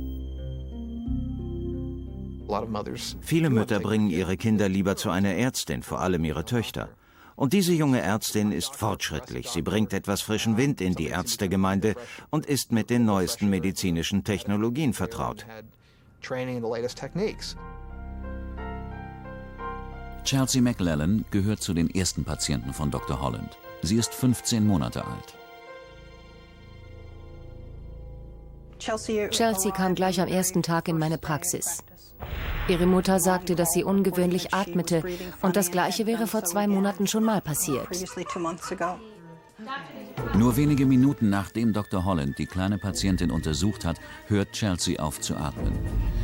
Viele 3.21 3.51
Mütter 3.51 3.81
bringen 3.81 4.11
ihre 4.11 4.37
Kinder 4.37 4.69
lieber 4.69 4.97
zu 4.97 5.11
einer 5.11 5.35
Ärztin, 5.35 5.83
vor 5.83 6.01
allem 6.01 6.25
ihre 6.25 6.45
Töchter. 6.45 6.89
Und 7.35 7.53
diese 7.53 7.73
junge 7.73 8.01
Ärztin 8.01 8.53
ist 8.53 8.77
fortschrittlich. 8.77 9.49
Sie 9.49 9.63
bringt 9.63 9.93
etwas 9.93 10.21
frischen 10.21 10.57
Wind 10.57 10.81
in 10.81 10.95
die 10.95 11.09
Ärztegemeinde 11.09 11.95
und 12.31 12.47
ist 12.47 12.73
mit 12.73 12.91
den 12.91 13.05
neuesten 13.05 13.49
medizinischen 13.49 14.23
Technologien 14.23 14.93
vertraut. 14.93 15.47
Chelsea 20.25 20.63
McLellan 20.63 21.25
gehört 21.31 21.63
zu 21.63 21.75
den 21.75 21.91
ersten 21.91 22.25
Patienten 22.25 22.73
von 22.73 22.91
Dr. 22.91 23.21
Holland. 23.21 23.59
Sie 23.83 23.97
ist 23.97 24.15
15 24.15 24.65
Monate 24.65 25.05
alt. 25.05 25.35
Chelsea 28.79 29.73
kam 29.73 29.95
gleich 29.95 30.21
am 30.21 30.29
ersten 30.29 30.63
Tag 30.63 30.89
in 30.89 30.99
meine 30.99 31.19
Praxis. 31.19 31.85
Ihre 32.69 32.87
Mutter 32.87 33.19
sagte, 33.21 33.55
dass 33.57 33.73
sie 33.73 33.85
ungewöhnlich 33.85 34.55
atmete 34.55 35.03
und 35.41 35.57
das 35.57 35.71
gleiche 35.71 36.07
wäre 36.07 36.27
vor 36.27 36.45
zwei 36.45 36.67
Monaten 36.67 37.07
schon 37.07 37.25
mal 37.25 37.41
passiert. 37.41 37.89
Nur 40.37 40.57
wenige 40.57 40.87
Minuten 40.87 41.31
nachdem 41.31 41.73
Dr. 41.73 42.05
Holland 42.05 42.39
die 42.39 42.47
kleine 42.47 42.79
Patientin 42.79 43.31
untersucht 43.31 43.85
hat, 43.85 44.01
hört 44.27 44.53
Chelsea 44.53 45.01
auf 45.01 45.21
zu 45.21 45.37
atmen. 45.37 45.73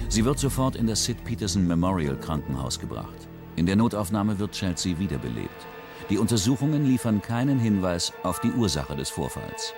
Sie 0.09 0.25
wird 0.25 0.39
sofort 0.39 0.77
in 0.77 0.87
das 0.87 1.05
Sid 1.05 1.25
Peterson 1.25 1.67
Memorial 1.67 2.17
Krankenhaus 2.17 2.79
gebracht. 2.79 3.29
In 3.57 3.67
der 3.67 3.77
Notaufnahme 3.77 4.39
wird 4.39 4.53
Chelsea 4.53 4.99
wiederbelebt. 4.99 5.67
Die 6.11 6.19
Untersuchungen 6.19 6.87
liefern 6.87 7.21
keinen 7.21 7.59
Hinweis 7.59 8.13
auf 8.23 8.41
die 8.41 8.53
Ursache 8.53 8.97
des 8.97 9.11
Vorfalls. 9.11 9.75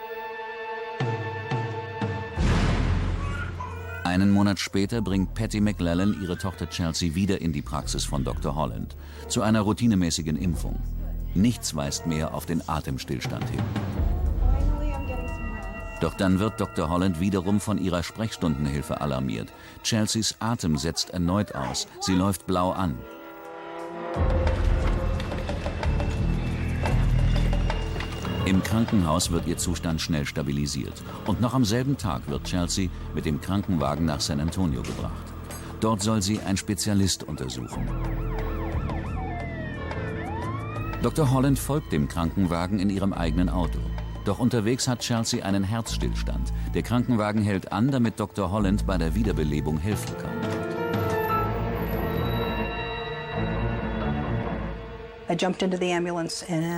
Einen 4.10 4.32
Monat 4.32 4.58
später 4.58 5.02
bringt 5.02 5.34
Patty 5.34 5.60
McLellan 5.60 6.20
ihre 6.20 6.36
Tochter 6.36 6.68
Chelsea 6.68 7.14
wieder 7.14 7.40
in 7.40 7.52
die 7.52 7.62
Praxis 7.62 8.04
von 8.04 8.24
Dr. 8.24 8.56
Holland 8.56 8.96
zu 9.28 9.40
einer 9.40 9.60
routinemäßigen 9.60 10.36
Impfung. 10.36 10.80
Nichts 11.34 11.76
weist 11.76 12.08
mehr 12.08 12.34
auf 12.34 12.44
den 12.44 12.68
Atemstillstand 12.68 13.48
hin. 13.48 13.62
Doch 16.00 16.14
dann 16.14 16.40
wird 16.40 16.60
Dr. 16.60 16.88
Holland 16.88 17.20
wiederum 17.20 17.60
von 17.60 17.78
ihrer 17.78 18.02
Sprechstundenhilfe 18.02 19.00
alarmiert. 19.00 19.52
Chelseas 19.84 20.34
Atem 20.40 20.76
setzt 20.76 21.10
erneut 21.10 21.54
aus. 21.54 21.86
Sie 22.00 22.16
läuft 22.16 22.48
blau 22.48 22.72
an. 22.72 22.98
Im 28.50 28.64
Krankenhaus 28.64 29.30
wird 29.30 29.46
ihr 29.46 29.58
Zustand 29.58 30.00
schnell 30.00 30.26
stabilisiert. 30.26 31.04
Und 31.24 31.40
noch 31.40 31.54
am 31.54 31.64
selben 31.64 31.96
Tag 31.96 32.28
wird 32.28 32.42
Chelsea 32.42 32.88
mit 33.14 33.24
dem 33.24 33.40
Krankenwagen 33.40 34.04
nach 34.04 34.20
San 34.20 34.40
Antonio 34.40 34.82
gebracht. 34.82 35.22
Dort 35.78 36.02
soll 36.02 36.20
sie 36.20 36.40
ein 36.40 36.56
Spezialist 36.56 37.22
untersuchen. 37.22 37.86
Dr. 41.00 41.30
Holland 41.30 41.60
folgt 41.60 41.92
dem 41.92 42.08
Krankenwagen 42.08 42.80
in 42.80 42.90
ihrem 42.90 43.12
eigenen 43.12 43.50
Auto. 43.50 43.78
Doch 44.24 44.40
unterwegs 44.40 44.88
hat 44.88 44.98
Chelsea 44.98 45.44
einen 45.44 45.62
Herzstillstand. 45.62 46.52
Der 46.74 46.82
Krankenwagen 46.82 47.42
hält 47.42 47.70
an, 47.70 47.92
damit 47.92 48.18
Dr. 48.18 48.50
Holland 48.50 48.84
bei 48.84 48.98
der 48.98 49.14
Wiederbelebung 49.14 49.78
helfen 49.78 50.18
kann. 50.18 50.39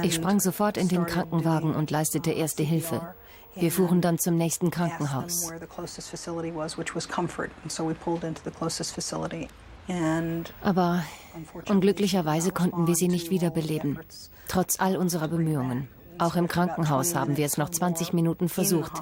Ich 0.02 0.14
sprang 0.14 0.40
sofort 0.40 0.76
in 0.76 0.88
den 0.88 1.06
Krankenwagen 1.06 1.74
und 1.74 1.90
leistete 1.90 2.32
erste 2.32 2.62
Hilfe. 2.62 3.14
Wir 3.54 3.72
fuhren 3.72 4.00
dann 4.00 4.18
zum 4.18 4.36
nächsten 4.36 4.70
Krankenhaus. 4.70 5.50
Aber 10.62 11.04
unglücklicherweise 11.68 12.52
konnten 12.52 12.86
wir 12.86 12.94
sie 12.94 13.08
nicht 13.08 13.30
wiederbeleben, 13.30 13.98
trotz 14.48 14.80
all 14.80 14.96
unserer 14.96 15.28
Bemühungen. 15.28 15.88
Auch 16.18 16.36
im 16.36 16.46
Krankenhaus 16.46 17.14
haben 17.14 17.36
wir 17.36 17.46
es 17.46 17.56
noch 17.56 17.70
20 17.70 18.12
Minuten 18.12 18.48
versucht. 18.48 18.92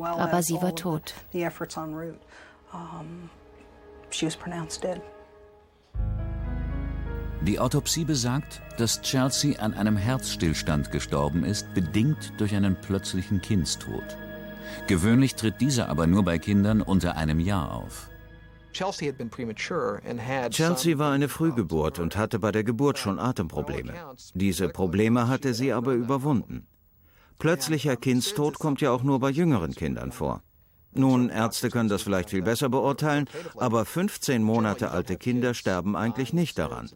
Aber 0.00 0.42
sie 0.42 0.62
war 0.62 0.74
tot. 0.74 1.14
Die 7.42 7.58
Autopsie 7.58 8.04
besagt, 8.04 8.60
dass 8.76 9.00
Chelsea 9.00 9.58
an 9.60 9.72
einem 9.72 9.96
Herzstillstand 9.96 10.90
gestorben 10.90 11.42
ist, 11.42 11.72
bedingt 11.72 12.34
durch 12.36 12.54
einen 12.54 12.78
plötzlichen 12.78 13.40
Kindstod. 13.40 14.04
Gewöhnlich 14.86 15.36
tritt 15.36 15.58
dieser 15.60 15.88
aber 15.88 16.06
nur 16.06 16.22
bei 16.22 16.38
Kindern 16.38 16.82
unter 16.82 17.16
einem 17.16 17.40
Jahr 17.40 17.74
auf. 17.74 18.10
Chelsea 20.50 20.98
war 20.98 21.12
eine 21.12 21.28
Frühgeburt 21.28 21.98
und 21.98 22.16
hatte 22.16 22.38
bei 22.38 22.52
der 22.52 22.62
Geburt 22.62 22.98
schon 22.98 23.18
Atemprobleme. 23.18 23.94
Diese 24.34 24.68
Probleme 24.68 25.26
hatte 25.26 25.54
sie 25.54 25.72
aber 25.72 25.94
überwunden. 25.94 26.66
Plötzlicher 27.38 27.96
Kindstod 27.96 28.58
kommt 28.58 28.82
ja 28.82 28.90
auch 28.90 29.02
nur 29.02 29.18
bei 29.18 29.30
jüngeren 29.30 29.74
Kindern 29.74 30.12
vor. 30.12 30.42
Nun, 30.92 31.28
Ärzte 31.28 31.70
können 31.70 31.88
das 31.88 32.02
vielleicht 32.02 32.30
viel 32.30 32.42
besser 32.42 32.68
beurteilen, 32.68 33.26
aber 33.56 33.84
15 33.84 34.42
Monate 34.42 34.90
alte 34.90 35.16
Kinder 35.16 35.54
sterben 35.54 35.94
eigentlich 35.94 36.32
nicht 36.32 36.58
daran. 36.58 36.90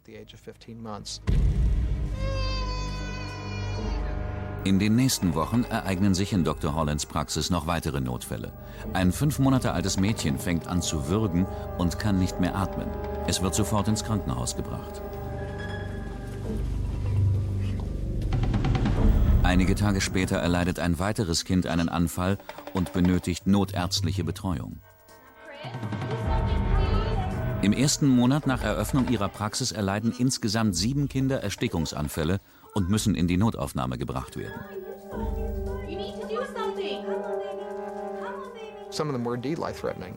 In 4.65 4.79
den 4.79 4.95
nächsten 4.95 5.35
Wochen 5.35 5.63
ereignen 5.63 6.15
sich 6.15 6.33
in 6.33 6.43
Dr. 6.43 6.73
Hollands 6.73 7.05
Praxis 7.05 7.51
noch 7.51 7.67
weitere 7.67 8.01
Notfälle. 8.01 8.51
Ein 8.93 9.11
fünf 9.11 9.37
Monate 9.37 9.73
altes 9.73 9.99
Mädchen 9.99 10.39
fängt 10.39 10.67
an 10.67 10.81
zu 10.81 11.07
würgen 11.07 11.45
und 11.77 11.99
kann 11.99 12.17
nicht 12.17 12.39
mehr 12.39 12.55
atmen. 12.55 12.87
Es 13.27 13.43
wird 13.43 13.53
sofort 13.53 13.87
ins 13.87 14.03
Krankenhaus 14.03 14.55
gebracht. 14.55 15.03
Einige 19.45 19.75
Tage 19.75 20.01
später 20.01 20.37
erleidet 20.37 20.79
ein 20.79 20.97
weiteres 20.97 21.45
Kind 21.45 21.67
einen 21.67 21.87
Anfall 21.87 22.39
und 22.73 22.93
benötigt 22.93 23.45
notärztliche 23.45 24.23
Betreuung. 24.23 24.79
Im 27.61 27.71
ersten 27.71 28.07
Monat 28.07 28.47
nach 28.47 28.63
Eröffnung 28.63 29.07
ihrer 29.07 29.29
Praxis 29.29 29.71
erleiden 29.71 30.11
insgesamt 30.17 30.75
sieben 30.75 31.07
Kinder 31.09 31.43
Erstickungsanfälle 31.43 32.39
und 32.73 32.89
müssen 32.89 33.13
in 33.13 33.27
die 33.27 33.37
Notaufnahme 33.37 33.99
gebracht 33.99 34.35
werden. 34.35 35.44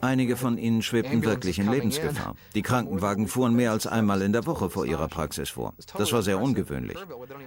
Einige 0.01 0.35
von 0.35 0.57
ihnen 0.57 0.81
schwebten 0.81 1.23
wirklich 1.23 1.59
in 1.59 1.69
Lebensgefahr. 1.69 2.35
Die 2.55 2.61
Krankenwagen 2.61 3.27
fuhren 3.27 3.55
mehr 3.55 3.71
als 3.71 3.87
einmal 3.87 4.21
in 4.21 4.33
der 4.33 4.45
Woche 4.45 4.69
vor 4.69 4.85
ihrer 4.85 5.07
Praxis 5.07 5.49
vor. 5.49 5.73
Das 5.97 6.11
war 6.11 6.21
sehr 6.21 6.39
ungewöhnlich. 6.39 6.97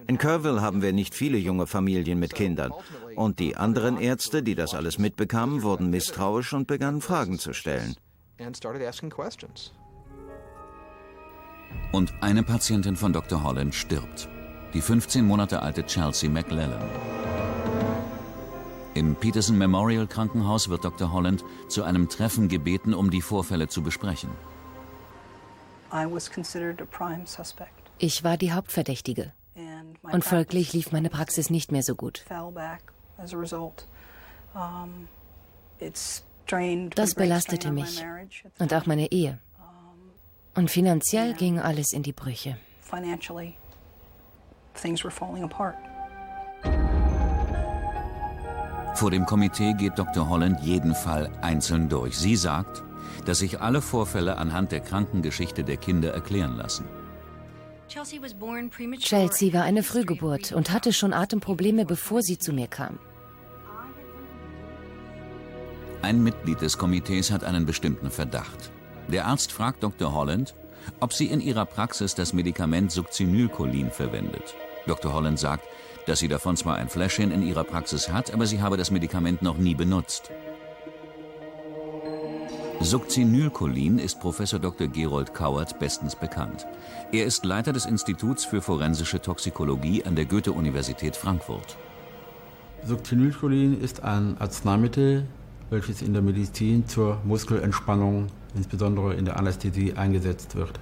In 0.06 0.18
Kerrville 0.18 0.60
haben 0.60 0.82
wir 0.82 0.92
nicht 0.92 1.14
viele 1.14 1.38
junge 1.38 1.66
Familien 1.66 2.18
mit 2.18 2.34
Kindern. 2.34 2.72
Und 3.16 3.38
die 3.38 3.56
anderen 3.56 3.98
Ärzte, 3.98 4.42
die 4.42 4.54
das 4.54 4.74
alles 4.74 4.98
mitbekamen, 4.98 5.62
wurden 5.62 5.90
misstrauisch 5.90 6.52
und 6.52 6.66
begannen 6.66 7.00
Fragen 7.00 7.38
zu 7.38 7.52
stellen. 7.52 7.96
Und 11.92 12.14
eine 12.20 12.42
Patientin 12.42 12.96
von 12.96 13.12
Dr. 13.12 13.42
Holland 13.42 13.74
stirbt 13.74 14.28
die 14.74 14.80
15 14.80 15.26
Monate 15.26 15.60
alte 15.60 15.84
Chelsea 15.84 16.30
McLellan. 16.30 17.21
Im 18.94 19.16
Peterson 19.16 19.56
Memorial 19.56 20.06
Krankenhaus 20.06 20.68
wird 20.68 20.84
Dr. 20.84 21.12
Holland 21.12 21.44
zu 21.68 21.82
einem 21.82 22.08
Treffen 22.08 22.48
gebeten, 22.48 22.92
um 22.92 23.10
die 23.10 23.22
Vorfälle 23.22 23.68
zu 23.68 23.82
besprechen. 23.82 24.30
Ich 27.98 28.24
war 28.24 28.36
die 28.36 28.52
Hauptverdächtige. 28.52 29.32
Und 30.02 30.24
folglich 30.24 30.72
lief 30.72 30.92
meine 30.92 31.08
Praxis 31.08 31.48
nicht 31.48 31.72
mehr 31.72 31.82
so 31.82 31.94
gut. 31.94 32.24
Das 36.94 37.14
belastete 37.14 37.70
mich 37.70 38.04
und 38.58 38.74
auch 38.74 38.86
meine 38.86 39.10
Ehe. 39.10 39.38
Und 40.54 40.70
finanziell 40.70 41.32
ging 41.34 41.58
alles 41.58 41.92
in 41.92 42.02
die 42.02 42.12
Brüche. 42.12 42.58
Things 44.74 45.04
were 45.04 45.10
falling 45.10 45.44
apart. 45.44 45.76
Vor 48.94 49.10
dem 49.10 49.26
Komitee 49.26 49.74
geht 49.74 49.98
Dr. 49.98 50.28
Holland 50.28 50.60
jeden 50.60 50.94
Fall 50.94 51.30
einzeln 51.40 51.88
durch. 51.88 52.16
Sie 52.16 52.36
sagt, 52.36 52.82
dass 53.24 53.38
sich 53.38 53.60
alle 53.60 53.80
Vorfälle 53.80 54.36
anhand 54.36 54.72
der 54.72 54.80
Krankengeschichte 54.80 55.64
der 55.64 55.76
Kinder 55.76 56.12
erklären 56.12 56.56
lassen. 56.56 56.84
Chelsea 57.88 58.20
war 59.52 59.62
eine 59.64 59.82
Frühgeburt 59.82 60.52
und 60.52 60.70
hatte 60.70 60.92
schon 60.92 61.12
Atemprobleme, 61.12 61.84
bevor 61.84 62.22
sie 62.22 62.38
zu 62.38 62.52
mir 62.52 62.66
kam. 62.66 62.98
Ein 66.02 66.22
Mitglied 66.22 66.60
des 66.60 66.78
Komitees 66.78 67.30
hat 67.30 67.44
einen 67.44 67.66
bestimmten 67.66 68.10
Verdacht. 68.10 68.72
Der 69.08 69.26
Arzt 69.26 69.52
fragt 69.52 69.82
Dr. 69.82 70.12
Holland, 70.14 70.54
ob 71.00 71.12
sie 71.12 71.26
in 71.26 71.40
ihrer 71.40 71.64
Praxis 71.64 72.14
das 72.14 72.32
Medikament 72.32 72.90
Succinylcholin 72.90 73.90
verwendet. 73.90 74.54
Dr. 74.86 75.12
Holland 75.12 75.38
sagt, 75.38 75.64
dass 76.06 76.18
sie 76.18 76.28
davon 76.28 76.56
zwar 76.56 76.76
ein 76.76 76.88
Fläschchen 76.88 77.30
in 77.30 77.42
ihrer 77.42 77.64
Praxis 77.64 78.10
hat, 78.10 78.32
aber 78.32 78.46
sie 78.46 78.60
habe 78.60 78.76
das 78.76 78.90
Medikament 78.90 79.42
noch 79.42 79.58
nie 79.58 79.74
benutzt. 79.74 80.30
Succinylcholin 82.80 84.00
ist 84.00 84.18
Professor 84.18 84.58
Dr. 84.58 84.88
Gerold 84.88 85.34
Kauert 85.34 85.78
bestens 85.78 86.16
bekannt. 86.16 86.66
Er 87.12 87.26
ist 87.26 87.44
Leiter 87.44 87.72
des 87.72 87.86
Instituts 87.86 88.44
für 88.44 88.60
forensische 88.60 89.20
Toxikologie 89.20 90.04
an 90.04 90.16
der 90.16 90.24
Goethe-Universität 90.24 91.14
Frankfurt. 91.14 91.76
Succinylcholin 92.84 93.80
ist 93.80 94.02
ein 94.02 94.36
Arzneimittel, 94.40 95.26
welches 95.70 96.02
in 96.02 96.12
der 96.12 96.22
Medizin 96.22 96.88
zur 96.88 97.20
Muskelentspannung, 97.24 98.26
insbesondere 98.56 99.14
in 99.14 99.26
der 99.26 99.38
Anästhesie, 99.38 99.92
eingesetzt 99.92 100.56
wird. 100.56 100.80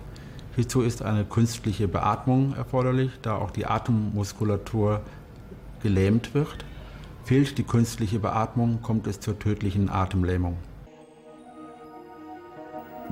Hierzu 0.56 0.82
ist 0.82 1.02
eine 1.02 1.24
künstliche 1.24 1.88
Beatmung 1.88 2.54
erforderlich, 2.54 3.12
da 3.22 3.36
auch 3.36 3.50
die 3.50 3.66
Atemmuskulatur 3.66 5.00
gelähmt 5.82 6.34
wird. 6.34 6.64
Fehlt 7.24 7.58
die 7.58 7.62
künstliche 7.62 8.18
Beatmung, 8.18 8.82
kommt 8.82 9.06
es 9.06 9.20
zur 9.20 9.38
tödlichen 9.38 9.88
Atemlähmung. 9.88 10.56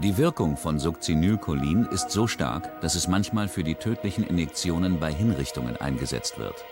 Die 0.02 0.16
Wirkung 0.16 0.56
von 0.56 0.78
Succinylcholin 0.78 1.84
ist 1.86 2.10
so 2.10 2.28
stark, 2.28 2.80
dass 2.80 2.94
es 2.94 3.08
manchmal 3.08 3.48
für 3.48 3.64
die 3.64 3.74
tödlichen 3.74 4.24
Injektionen 4.24 5.00
bei 5.00 5.12
Hinrichtungen 5.12 5.76
eingesetzt 5.76 6.38
wird. 6.38 6.64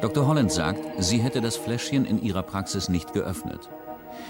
Dr. 0.00 0.26
Holland 0.26 0.52
sagt, 0.52 0.80
sie 0.98 1.18
hätte 1.18 1.40
das 1.40 1.56
Fläschchen 1.56 2.04
in 2.04 2.22
ihrer 2.22 2.42
Praxis 2.42 2.88
nicht 2.88 3.12
geöffnet. 3.12 3.68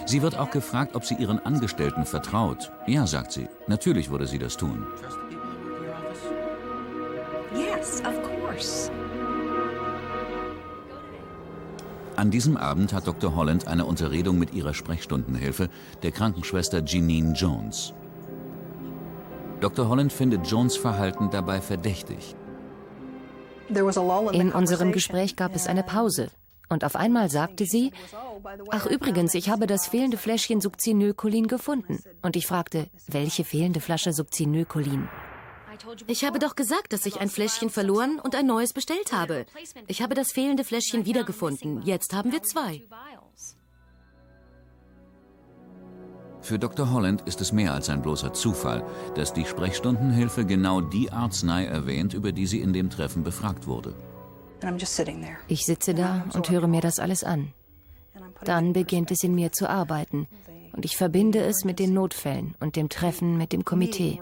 Sie 0.05 0.23
wird 0.23 0.37
auch 0.37 0.51
gefragt, 0.51 0.95
ob 0.95 1.05
sie 1.05 1.15
ihren 1.15 1.39
Angestellten 1.45 2.05
vertraut. 2.05 2.71
Ja, 2.87 3.07
sagt 3.07 3.33
sie, 3.33 3.49
natürlich 3.67 4.11
würde 4.11 4.27
sie 4.27 4.39
das 4.39 4.57
tun. 4.57 4.87
Yes, 7.55 8.01
of 8.01 8.15
course. 8.23 8.91
An 12.17 12.31
diesem 12.31 12.57
Abend 12.57 12.95
hat 12.95 13.07
Dr. 13.07 13.35
Holland 13.35 13.69
eine 13.69 13.85
Unterredung 13.85 14.39
mit 14.39 14.55
ihrer 14.55 14.73
Sprechstundenhilfe, 14.73 15.69
der 16.03 16.13
Krankenschwester 16.13 16.83
Jeanine 16.83 17.35
Jones. 17.35 17.93
Dr. 19.61 19.89
Holland 19.89 20.13
findet 20.13 20.47
Jones 20.47 20.77
Verhalten 20.77 21.31
dabei 21.31 21.61
verdächtig. 21.61 22.35
In 23.69 24.53
unserem 24.53 24.93
Gespräch 24.93 25.37
gab 25.37 25.55
es 25.55 25.67
eine 25.67 25.83
Pause. 25.83 26.29
Und 26.69 26.85
auf 26.85 26.97
einmal 26.97 27.31
sagte 27.31 27.65
sie, 27.65 27.93
ach 28.71 28.87
übrigens, 28.87 29.35
ich 29.35 29.49
habe 29.49 29.67
das 29.67 29.87
fehlende 29.87 30.17
Fläschchen 30.17 30.61
Succinylcholin 30.61 31.47
gefunden. 31.47 32.03
Und 32.23 32.37
ich 32.37 32.47
fragte, 32.47 32.89
welche 33.07 33.45
fehlende 33.45 33.81
Flasche 33.81 34.13
Succinylcholin? 34.13 35.09
Ich 36.07 36.25
habe 36.25 36.39
doch 36.39 36.57
gesagt, 36.57 36.93
dass 36.93 37.07
ich 37.07 37.21
ein 37.21 37.29
Fläschchen 37.29 37.71
verloren 37.71 38.19
und 38.19 38.35
ein 38.35 38.47
neues 38.47 38.73
bestellt 38.73 39.13
habe. 39.13 39.47
Ich 39.87 40.03
habe 40.03 40.15
das 40.15 40.33
fehlende 40.33 40.65
Fläschchen 40.65 41.05
wiedergefunden. 41.05 41.83
Jetzt 41.83 42.15
haben 42.15 42.33
wir 42.33 42.43
zwei. 42.43 42.83
Für 46.41 46.59
Dr. 46.59 46.93
Holland 46.93 47.23
ist 47.23 47.41
es 47.41 47.53
mehr 47.53 47.75
als 47.75 47.91
ein 47.91 48.03
bloßer 48.03 48.33
Zufall, 48.33 48.85
dass 49.17 49.33
die 49.33 49.45
Sprechstundenhilfe 49.45 50.45
genau 50.45 50.81
die 50.81 51.11
Arznei 51.11 51.65
erwähnt, 51.65 52.15
über 52.15 52.31
die 52.31 52.47
sie 52.47 52.61
in 52.61 52.73
dem 52.73 52.89
Treffen 52.89 53.25
befragt 53.25 53.67
wurde. 53.67 53.95
Ich 55.49 55.67
sitze 55.67 55.95
da 55.95 56.25
und 56.35 56.51
höre 56.51 56.67
mir 56.67 56.81
das 56.81 56.99
alles 56.99 57.25
an. 57.25 57.53
Dann 58.45 58.73
beginnt 58.73 59.11
es 59.11 59.23
in 59.23 59.35
mir 59.35 59.53
zu 59.53 59.69
arbeiten 59.69 60.27
und 60.73 60.85
ich 60.85 60.97
verbinde 60.97 61.41
es 61.41 61.65
mit 61.65 61.79
den 61.79 61.95
Notfällen 61.95 62.55
und 62.61 62.77
dem 62.77 62.89
Treffen 62.89 63.37
mit 63.37 63.53
dem 63.53 63.65
Komitee. 63.65 64.21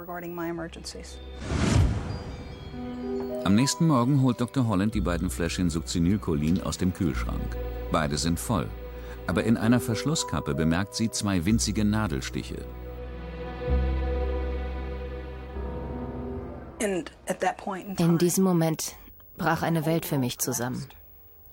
Am 3.45 3.55
nächsten 3.55 3.87
Morgen 3.87 4.23
holt 4.23 4.41
Dr. 4.41 4.67
Holland 4.67 4.95
die 4.95 5.03
beiden 5.03 5.29
Fläschchen 5.29 5.69
Succinylcholin 5.69 6.63
aus 6.63 6.79
dem 6.79 6.95
Kühlschrank. 6.95 7.57
Beide 7.93 8.17
sind 8.17 8.41
voll. 8.41 8.69
Aber 9.27 9.45
in 9.45 9.57
einer 9.57 9.81
Verschlusskappe 9.81 10.55
bemerkt 10.55 10.95
sie 10.95 11.11
zwei 11.11 11.45
winzige 11.45 11.85
Nadelstiche. 11.85 12.65
In 17.99 18.19
diesem 18.19 18.45
Moment 18.45 18.97
brach 19.37 19.63
eine 19.63 19.87
Welt 19.87 20.07
für 20.07 20.19
mich 20.19 20.39
zusammen. 20.39 20.87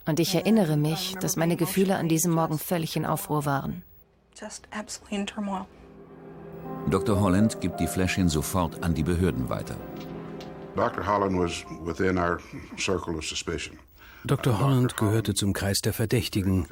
Und 0.05 0.19
ich 0.19 0.33
erinnere 0.35 0.77
mich, 0.77 1.15
dass 1.21 1.35
meine 1.35 1.55
Gefühle 1.55 1.95
an 1.95 2.07
diesem 2.07 2.33
Morgen 2.33 2.57
völlig 2.57 2.95
in 2.95 3.05
Aufruhr 3.05 3.45
waren. 3.45 3.83
Dr. 6.89 7.21
Holland 7.21 7.61
gibt 7.61 7.79
die 7.79 7.87
Fläschchen 7.87 8.29
sofort 8.29 8.83
an 8.83 8.93
die 8.93 9.03
Behörden 9.03 9.49
weiter. 9.49 9.75
Dr. 10.75 11.05
Holland 11.05 11.37
was 11.37 11.65
within 11.85 12.17
our 12.17 12.39
circle 12.77 13.15
of 13.15 13.25
suspicion. 13.25 13.77
Dr. 14.23 14.59
Holland 14.59 14.97
gehörte 14.97 15.33
zum 15.33 15.53
Kreis 15.53 15.81
der 15.81 15.93
Verdächtigen. 15.93 16.67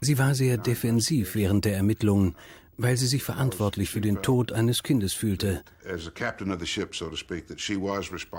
Sie 0.00 0.18
war 0.18 0.34
sehr 0.34 0.56
defensiv 0.56 1.34
während 1.34 1.66
der 1.66 1.76
Ermittlungen, 1.76 2.34
weil 2.76 2.96
sie 2.96 3.06
sich 3.06 3.22
verantwortlich 3.22 3.90
für 3.90 4.00
den 4.00 4.22
Tod 4.22 4.52
eines 4.52 4.82
Kindes 4.82 5.12
fühlte. 5.12 5.62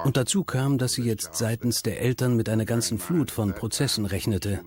Und 0.04 0.18
dazu 0.18 0.44
kam, 0.44 0.78
dass 0.78 0.94
sie 0.94 1.04
jetzt 1.04 1.36
seitens 1.36 1.84
der 1.84 2.02
Eltern 2.02 2.36
mit 2.36 2.50
einer 2.50 2.66
ganzen 2.66 3.00
Flut 3.00 3.32
von 3.32 3.54
Prozessen 3.54 4.06
rechnete. 4.06 4.62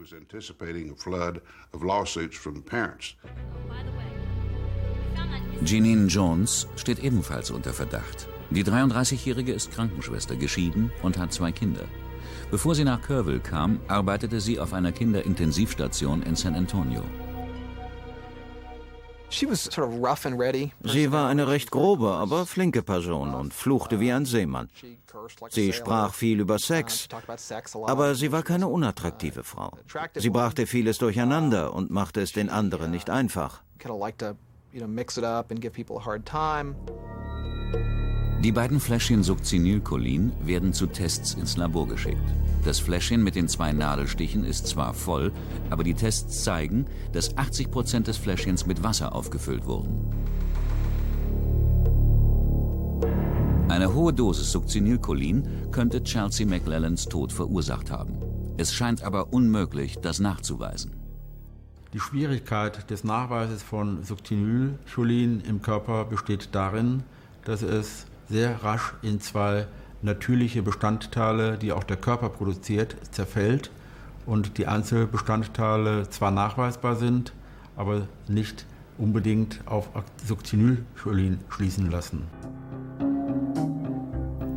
Jeanine 5.64 6.06
Jones 6.06 6.68
steht 6.76 7.00
ebenfalls 7.00 7.50
unter 7.50 7.72
Verdacht. 7.72 8.28
Die 8.50 8.64
33-Jährige 8.64 9.52
ist 9.52 9.72
Krankenschwester, 9.72 10.36
geschieden 10.36 10.90
und 11.02 11.18
hat 11.18 11.32
zwei 11.32 11.52
Kinder. 11.52 11.84
Bevor 12.50 12.74
sie 12.74 12.84
nach 12.84 13.02
Kerrville 13.02 13.40
kam, 13.40 13.80
arbeitete 13.88 14.40
sie 14.40 14.58
auf 14.58 14.72
einer 14.72 14.92
Kinderintensivstation 14.92 16.22
in 16.22 16.34
San 16.34 16.54
Antonio. 16.54 17.02
Sie 20.82 21.12
war 21.12 21.28
eine 21.28 21.48
recht 21.48 21.70
grobe, 21.70 22.12
aber 22.12 22.46
flinke 22.46 22.82
Person 22.82 23.34
und 23.34 23.52
fluchte 23.52 24.00
wie 24.00 24.12
ein 24.12 24.24
Seemann. 24.24 24.68
Sie 25.50 25.72
sprach 25.72 26.14
viel 26.14 26.40
über 26.40 26.58
Sex, 26.58 27.08
aber 27.86 28.14
sie 28.14 28.32
war 28.32 28.42
keine 28.42 28.68
unattraktive 28.68 29.44
Frau. 29.44 29.72
Sie 30.14 30.30
brachte 30.30 30.66
vieles 30.66 30.98
durcheinander 30.98 31.74
und 31.74 31.90
machte 31.90 32.20
es 32.20 32.32
den 32.32 32.48
anderen 32.48 32.90
nicht 32.90 33.10
einfach. 33.10 33.62
Die 38.44 38.52
beiden 38.52 38.78
Fläschchen 38.78 39.24
Succinylcholin 39.24 40.32
werden 40.44 40.72
zu 40.72 40.86
Tests 40.86 41.34
ins 41.34 41.56
Labor 41.56 41.88
geschickt. 41.88 42.22
Das 42.64 42.78
Fläschchen 42.78 43.24
mit 43.24 43.34
den 43.34 43.48
zwei 43.48 43.72
Nadelstichen 43.72 44.44
ist 44.44 44.68
zwar 44.68 44.94
voll, 44.94 45.32
aber 45.70 45.82
die 45.82 45.94
Tests 45.94 46.44
zeigen, 46.44 46.86
dass 47.12 47.36
80 47.36 47.72
Prozent 47.72 48.06
des 48.06 48.16
Fläschchens 48.16 48.64
mit 48.64 48.84
Wasser 48.84 49.12
aufgefüllt 49.12 49.66
wurden. 49.66 50.08
Eine 53.68 53.92
hohe 53.92 54.12
Dosis 54.12 54.52
Succinylcholin 54.52 55.70
könnte 55.72 56.04
Chelsea 56.04 56.46
McLellans 56.46 57.06
Tod 57.06 57.32
verursacht 57.32 57.90
haben. 57.90 58.18
Es 58.56 58.72
scheint 58.72 59.02
aber 59.02 59.32
unmöglich, 59.32 59.98
das 60.00 60.20
nachzuweisen. 60.20 60.92
Die 61.92 62.00
Schwierigkeit 62.00 62.88
des 62.88 63.02
Nachweises 63.02 63.64
von 63.64 64.04
Succinylcholin 64.04 65.40
im 65.40 65.60
Körper 65.60 66.04
besteht 66.04 66.50
darin, 66.52 67.02
dass 67.44 67.62
es 67.62 68.06
sehr 68.28 68.62
rasch 68.62 68.94
in 69.02 69.20
zwei 69.20 69.66
natürliche 70.02 70.62
Bestandteile, 70.62 71.58
die 71.58 71.72
auch 71.72 71.84
der 71.84 71.96
Körper 71.96 72.28
produziert, 72.28 72.96
zerfällt 73.10 73.70
und 74.26 74.58
die 74.58 74.66
Einzelbestandteile 74.66 76.08
zwar 76.10 76.30
nachweisbar 76.30 76.96
sind, 76.96 77.32
aber 77.76 78.06
nicht 78.28 78.66
unbedingt 78.98 79.60
auf 79.66 79.88
Succinylcholin 80.26 81.38
schließen 81.48 81.90
lassen. 81.90 82.24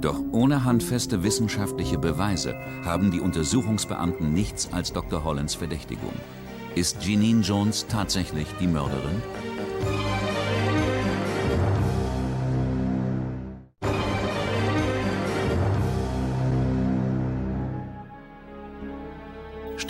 Doch 0.02 0.20
ohne 0.32 0.64
handfeste 0.64 1.24
wissenschaftliche 1.24 2.00
Beweise 2.00 2.56
haben 2.84 3.12
die 3.12 3.20
Untersuchungsbeamten 3.20 4.34
nichts 4.34 4.74
als 4.74 4.94
Dr. 4.94 5.24
Hollands 5.24 5.54
Verdächtigung. 5.54 6.14
Ist 6.74 7.04
Jeanine 7.04 7.42
Jones 7.42 7.86
tatsächlich 7.88 8.48
die 8.60 8.68
Mörderin? 8.68 9.22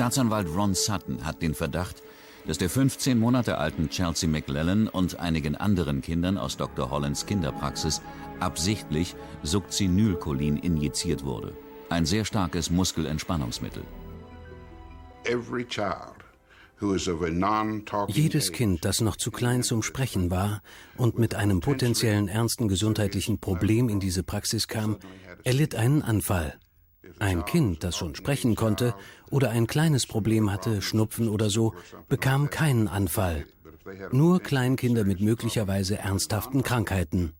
Staatsanwalt 0.02 0.48
Ron 0.56 0.74
Sutton 0.74 1.24
hat 1.24 1.44
den 1.44 1.54
Verdacht, 1.54 2.02
dass 2.48 2.58
der 2.58 2.72
15 2.72 3.20
Monate 3.20 3.60
alten 3.60 3.88
Chelsea 3.90 4.28
McLellan 4.28 4.88
und 4.88 5.20
einigen 5.20 5.56
anderen 5.56 6.02
Kindern 6.02 6.40
aus 6.40 6.58
Dr. 6.58 6.90
Hollands 6.90 7.28
Kinderpraxis 7.28 8.02
absichtlich 8.40 9.16
Succinylcholin 9.44 10.58
injiziert 10.58 11.24
wurde. 11.24 11.54
Ein 11.90 12.08
sehr 12.08 12.26
starkes 12.26 12.72
Muskelentspannungsmittel. 12.72 13.84
Jedes 18.08 18.52
Kind, 18.52 18.86
das 18.86 19.02
noch 19.02 19.18
zu 19.18 19.30
klein 19.30 19.62
zum 19.62 19.84
Sprechen 19.84 20.32
war 20.32 20.64
und 20.98 21.20
mit 21.20 21.36
einem 21.36 21.60
potenziellen 21.60 22.28
ernsten 22.28 22.68
gesundheitlichen 22.68 23.38
Problem 23.38 23.88
in 23.88 24.00
diese 24.00 24.24
Praxis 24.24 24.68
kam, 24.68 24.98
erlitt 25.44 25.76
einen 25.76 26.02
Anfall. 26.02 26.58
Ein 27.22 27.46
Kind, 27.46 27.84
das 27.84 27.98
schon 27.98 28.16
sprechen 28.16 28.56
konnte 28.56 28.96
oder 29.30 29.52
ein 29.52 29.68
kleines 29.68 30.08
Problem 30.08 30.52
hatte, 30.52 30.82
Schnupfen 30.82 31.30
oder 31.30 31.52
so, 31.52 31.76
bekam 32.10 32.50
keinen 32.50 32.88
Anfall. 32.88 33.46
Nur 34.12 34.42
Kleinkinder 34.42 35.04
mit 35.04 35.22
möglicherweise 35.22 36.00
ernsthaften 36.00 36.64
Krankheiten. 36.64 37.34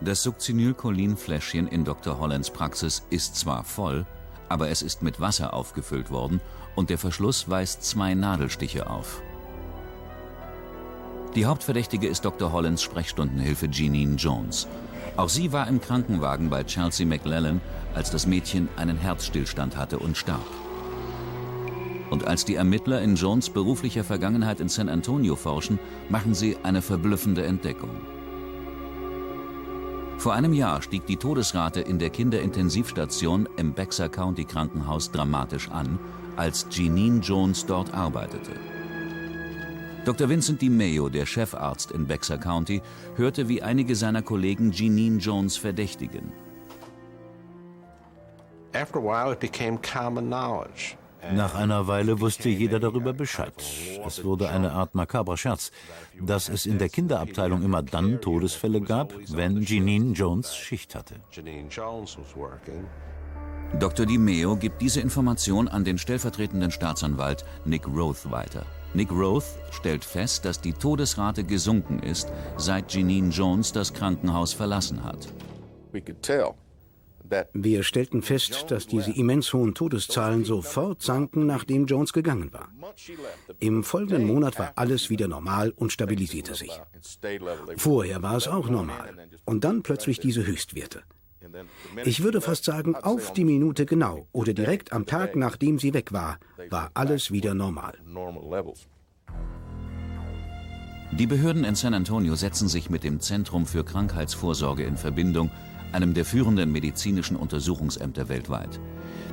Das 0.00 0.22
Succinylcholin-Fläschchen 0.22 1.66
in 1.66 1.84
Dr. 1.84 2.20
Hollands 2.20 2.50
Praxis 2.50 3.02
ist 3.10 3.34
zwar 3.34 3.64
voll, 3.64 4.06
aber 4.48 4.68
es 4.68 4.82
ist 4.82 5.02
mit 5.02 5.18
Wasser 5.18 5.52
aufgefüllt 5.54 6.12
worden 6.12 6.40
und 6.76 6.88
der 6.88 6.98
Verschluss 6.98 7.50
weist 7.50 7.82
zwei 7.82 8.14
Nadelstiche 8.14 8.88
auf. 8.88 9.20
Die 11.34 11.46
Hauptverdächtige 11.46 12.06
ist 12.06 12.24
Dr. 12.24 12.52
Hollands 12.52 12.82
Sprechstundenhilfe 12.82 13.66
Jeanine 13.66 14.14
Jones. 14.14 14.68
Auch 15.20 15.28
sie 15.28 15.52
war 15.52 15.68
im 15.68 15.82
Krankenwagen 15.82 16.48
bei 16.48 16.64
Chelsea 16.64 17.04
McLellan, 17.04 17.60
als 17.94 18.10
das 18.10 18.26
Mädchen 18.26 18.70
einen 18.76 18.96
Herzstillstand 18.96 19.76
hatte 19.76 19.98
und 19.98 20.16
starb. 20.16 20.46
Und 22.08 22.26
als 22.26 22.46
die 22.46 22.54
Ermittler 22.54 23.02
in 23.02 23.16
Jones 23.16 23.50
beruflicher 23.50 24.02
Vergangenheit 24.02 24.60
in 24.60 24.70
San 24.70 24.88
Antonio 24.88 25.36
forschen, 25.36 25.78
machen 26.08 26.32
sie 26.32 26.56
eine 26.62 26.80
verblüffende 26.80 27.44
Entdeckung. 27.44 27.90
Vor 30.16 30.32
einem 30.32 30.54
Jahr 30.54 30.80
stieg 30.80 31.04
die 31.04 31.18
Todesrate 31.18 31.82
in 31.82 31.98
der 31.98 32.08
Kinderintensivstation 32.08 33.46
im 33.58 33.74
Bexar 33.74 34.08
County 34.08 34.46
Krankenhaus 34.46 35.10
dramatisch 35.10 35.68
an, 35.68 35.98
als 36.36 36.66
Jeanine 36.70 37.20
Jones 37.20 37.66
dort 37.66 37.92
arbeitete. 37.92 38.52
Dr. 40.10 40.28
Vincent 40.28 40.60
DiMeo, 40.60 41.08
der 41.08 41.24
Chefarzt 41.24 41.92
in 41.92 42.04
Bexar 42.04 42.36
County, 42.36 42.82
hörte, 43.14 43.48
wie 43.48 43.62
einige 43.62 43.94
seiner 43.94 44.22
Kollegen 44.22 44.72
Jeanine 44.72 45.18
Jones 45.18 45.56
verdächtigen. 45.56 46.32
After 48.72 48.98
a 48.98 49.02
while 49.02 49.32
it 49.32 49.38
became 49.38 49.78
common 49.78 50.26
knowledge 50.26 50.96
nach 51.32 51.54
einer 51.54 51.86
Weile 51.86 52.18
wusste 52.20 52.48
jeder 52.48 52.80
darüber 52.80 53.12
Bescheid. 53.12 53.52
Es 54.04 54.24
wurde 54.24 54.48
eine 54.48 54.72
Art 54.72 54.94
makabrer 54.94 55.36
Scherz, 55.36 55.70
dass 56.20 56.48
es 56.48 56.66
in 56.66 56.78
der 56.78 56.88
Kinderabteilung 56.88 57.62
immer 57.62 57.82
dann 57.82 58.20
Todesfälle 58.20 58.80
gab, 58.80 59.12
wenn 59.28 59.60
Jeanine 59.60 60.14
Jones 60.14 60.56
Schicht 60.56 60.96
hatte. 60.96 61.16
Dr. 63.78 64.06
DiMeo 64.06 64.56
gibt 64.56 64.82
diese 64.82 65.00
Information 65.00 65.68
an 65.68 65.84
den 65.84 65.98
stellvertretenden 65.98 66.72
Staatsanwalt 66.72 67.44
Nick 67.64 67.86
Roth 67.86 68.28
weiter. 68.30 68.66
Nick 68.92 69.12
Roth 69.12 69.44
stellt 69.70 70.04
fest, 70.04 70.44
dass 70.44 70.60
die 70.60 70.72
Todesrate 70.72 71.44
gesunken 71.44 72.00
ist, 72.00 72.28
seit 72.56 72.92
Jeanine 72.92 73.30
Jones 73.30 73.72
das 73.72 73.92
Krankenhaus 73.92 74.52
verlassen 74.52 75.04
hat. 75.04 75.28
Wir 77.52 77.84
stellten 77.84 78.22
fest, 78.22 78.66
dass 78.70 78.88
diese 78.88 79.12
immens 79.12 79.52
hohen 79.52 79.74
Todeszahlen 79.74 80.44
sofort 80.44 81.02
sanken, 81.02 81.46
nachdem 81.46 81.86
Jones 81.86 82.12
gegangen 82.12 82.52
war. 82.52 82.68
Im 83.60 83.84
folgenden 83.84 84.26
Monat 84.26 84.58
war 84.58 84.72
alles 84.74 85.10
wieder 85.10 85.28
normal 85.28 85.72
und 85.76 85.92
stabilisierte 85.92 86.54
sich. 86.56 86.72
Vorher 87.76 88.22
war 88.22 88.36
es 88.36 88.48
auch 88.48 88.68
normal. 88.68 89.14
Und 89.44 89.62
dann 89.62 89.82
plötzlich 89.82 90.18
diese 90.18 90.44
Höchstwerte. 90.44 91.04
Ich 92.04 92.22
würde 92.22 92.40
fast 92.40 92.64
sagen, 92.64 92.94
auf 92.94 93.32
die 93.32 93.44
Minute 93.44 93.86
genau 93.86 94.26
oder 94.32 94.52
direkt 94.52 94.92
am 94.92 95.06
Tag, 95.06 95.36
nachdem 95.36 95.78
sie 95.78 95.94
weg 95.94 96.12
war, 96.12 96.38
war 96.68 96.90
alles 96.94 97.30
wieder 97.30 97.54
normal. 97.54 97.94
Die 101.12 101.26
Behörden 101.26 101.64
in 101.64 101.74
San 101.74 101.94
Antonio 101.94 102.34
setzen 102.36 102.68
sich 102.68 102.88
mit 102.88 103.02
dem 103.02 103.20
Zentrum 103.20 103.66
für 103.66 103.84
Krankheitsvorsorge 103.84 104.84
in 104.84 104.96
Verbindung 104.96 105.50
einem 105.92 106.14
der 106.14 106.24
führenden 106.24 106.70
medizinischen 106.70 107.36
Untersuchungsämter 107.36 108.28
weltweit. 108.28 108.78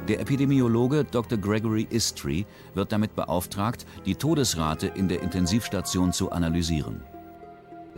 Der 0.08 0.20
Epidemiologe 0.20 1.03
Dr. 1.03 1.38
Gregory 1.38 1.86
Istry 1.89 2.45
wird 2.74 2.91
damit 2.91 3.16
beauftragt, 3.16 3.86
die 4.05 4.16
Todesrate 4.16 4.88
in 4.88 5.08
der 5.08 5.22
Intensivstation 5.22 6.14
zu 6.14 6.32
analysieren. 6.32 7.03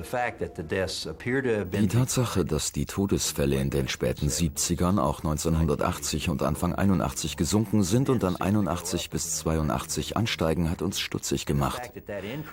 Die 0.04 1.88
Tatsache, 1.88 2.46
dass 2.46 2.72
die 2.72 2.86
Todesfälle 2.86 3.58
in 3.58 3.70
den 3.70 3.88
späten 3.88 4.28
70ern, 4.28 5.00
auch 5.00 5.20
1980 5.20 6.30
und 6.30 6.42
Anfang 6.42 6.74
81 6.74 7.38
gesunken 7.38 7.84
sind 7.84 8.10
und 8.10 8.24
dann 8.24 8.36
81 8.36 9.10
bis 9.10 9.38
82 9.38 10.16
ansteigen, 10.16 10.70
hat 10.70 10.82
uns 10.82 11.00
stutzig 11.00 11.46
gemacht. 11.46 11.92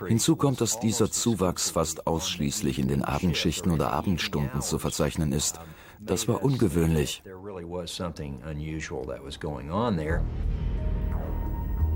Hinzu 0.07 0.35
kommt, 0.35 0.61
dass 0.61 0.79
dieser 0.79 1.09
Zuwachs 1.11 1.71
fast 1.71 2.07
ausschließlich 2.07 2.79
in 2.79 2.87
den 2.87 3.03
Abendschichten 3.03 3.71
oder 3.71 3.91
Abendstunden 3.93 4.61
zu 4.61 4.79
verzeichnen 4.79 5.31
ist. 5.31 5.59
Das 5.99 6.27
war 6.27 6.43
ungewöhnlich. 6.43 7.23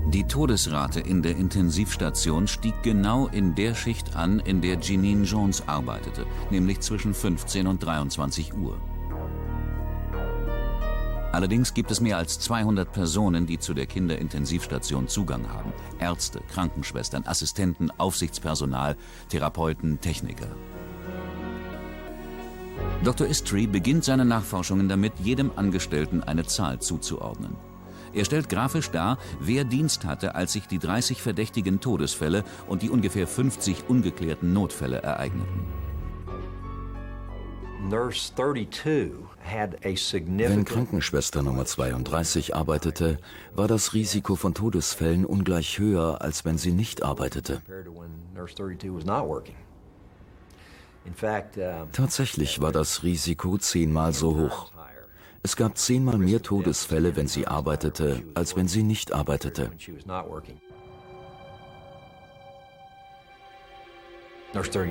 Die 0.08 0.24
Todesrate 0.24 1.00
in 1.00 1.22
der 1.22 1.36
Intensivstation 1.36 2.48
stieg 2.48 2.74
genau 2.82 3.28
in 3.28 3.54
der 3.54 3.74
Schicht 3.74 4.16
an, 4.16 4.40
in 4.40 4.60
der 4.60 4.78
Jeanine 4.80 5.24
Jones 5.24 5.66
arbeitete, 5.68 6.26
nämlich 6.50 6.80
zwischen 6.80 7.14
15 7.14 7.66
und 7.66 7.82
23 7.84 8.52
Uhr. 8.54 8.78
Allerdings 11.32 11.72
gibt 11.72 11.90
es 11.90 12.00
mehr 12.00 12.18
als 12.18 12.38
200 12.40 12.92
Personen, 12.92 13.46
die 13.46 13.58
zu 13.58 13.72
der 13.72 13.86
Kinderintensivstation 13.86 15.08
Zugang 15.08 15.48
haben. 15.48 15.72
Ärzte, 15.98 16.42
Krankenschwestern, 16.52 17.24
Assistenten, 17.24 17.90
Aufsichtspersonal, 17.96 18.96
Therapeuten, 19.30 19.98
Techniker. 20.00 20.48
Dr. 23.02 23.26
Istry 23.26 23.66
beginnt 23.66 24.04
seine 24.04 24.26
Nachforschungen 24.26 24.88
damit, 24.88 25.14
jedem 25.22 25.52
Angestellten 25.56 26.22
eine 26.22 26.44
Zahl 26.44 26.80
zuzuordnen. 26.80 27.56
Er 28.14 28.24
stellt 28.24 28.48
grafisch 28.48 28.90
dar, 28.90 29.18
wer 29.40 29.64
Dienst 29.64 30.04
hatte, 30.04 30.34
als 30.34 30.52
sich 30.52 30.66
die 30.66 30.78
30 30.78 31.22
verdächtigen 31.22 31.80
Todesfälle 31.80 32.44
und 32.66 32.82
die 32.82 32.90
ungefähr 32.90 33.26
50 33.26 33.84
ungeklärten 33.88 34.52
Notfälle 34.52 35.02
ereigneten. 35.02 35.66
Wenn 40.54 40.64
Krankenschwester 40.64 41.42
Nummer 41.42 41.64
32 41.64 42.54
arbeitete, 42.54 43.18
war 43.54 43.66
das 43.66 43.92
Risiko 43.92 44.36
von 44.36 44.54
Todesfällen 44.54 45.24
ungleich 45.24 45.78
höher, 45.78 46.22
als 46.22 46.44
wenn 46.44 46.58
sie 46.58 46.72
nicht 46.72 47.02
arbeitete. 47.02 47.60
Tatsächlich 51.92 52.60
war 52.60 52.70
das 52.70 53.02
Risiko 53.02 53.58
zehnmal 53.58 54.12
so 54.12 54.36
hoch. 54.36 54.70
Es 55.44 55.56
gab 55.56 55.76
zehnmal 55.76 56.18
mehr 56.18 56.40
Todesfälle, 56.40 57.16
wenn 57.16 57.26
sie 57.26 57.48
arbeitete, 57.48 58.22
als 58.34 58.54
wenn 58.54 58.68
sie 58.68 58.84
nicht 58.84 59.12
arbeitete. 59.12 59.72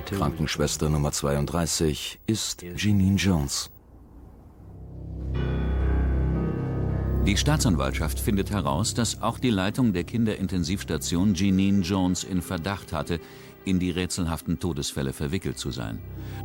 Krankenschwester 0.06 0.90
Nummer 0.90 1.12
32 1.14 2.20
ist 2.28 2.64
Jeanine 2.76 3.16
Jones. 3.16 3.70
Die 7.26 7.38
Staatsanwaltschaft 7.38 8.20
findet 8.20 8.50
heraus, 8.50 8.96
dass 8.96 9.22
auch 9.22 9.38
die 9.38 9.52
Leitung 9.52 9.94
der 9.94 10.04
Kinderintensivstation 10.04 11.36
Jeanine 11.36 11.82
Jones 11.82 12.24
in 12.24 12.42
Verdacht 12.42 12.92
hatte, 12.92 13.20
in 13.66 13.80
die 13.80 13.92
rätselhaften 13.92 14.60
Todesfälle 14.60 15.14
verwickelt 15.14 15.58
zu 15.58 15.72
sein. 15.72 16.00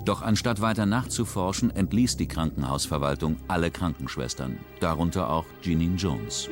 Doch 0.04 0.22
anstatt 0.22 0.60
weiter 0.60 0.86
nachzuforschen, 0.86 1.70
entließ 1.70 2.16
die 2.16 2.28
Krankenhausverwaltung 2.28 3.36
alle 3.48 3.70
Krankenschwestern, 3.70 4.58
darunter 4.80 5.30
auch 5.30 5.46
Jeanine 5.62 5.96
Jones. 5.96 6.48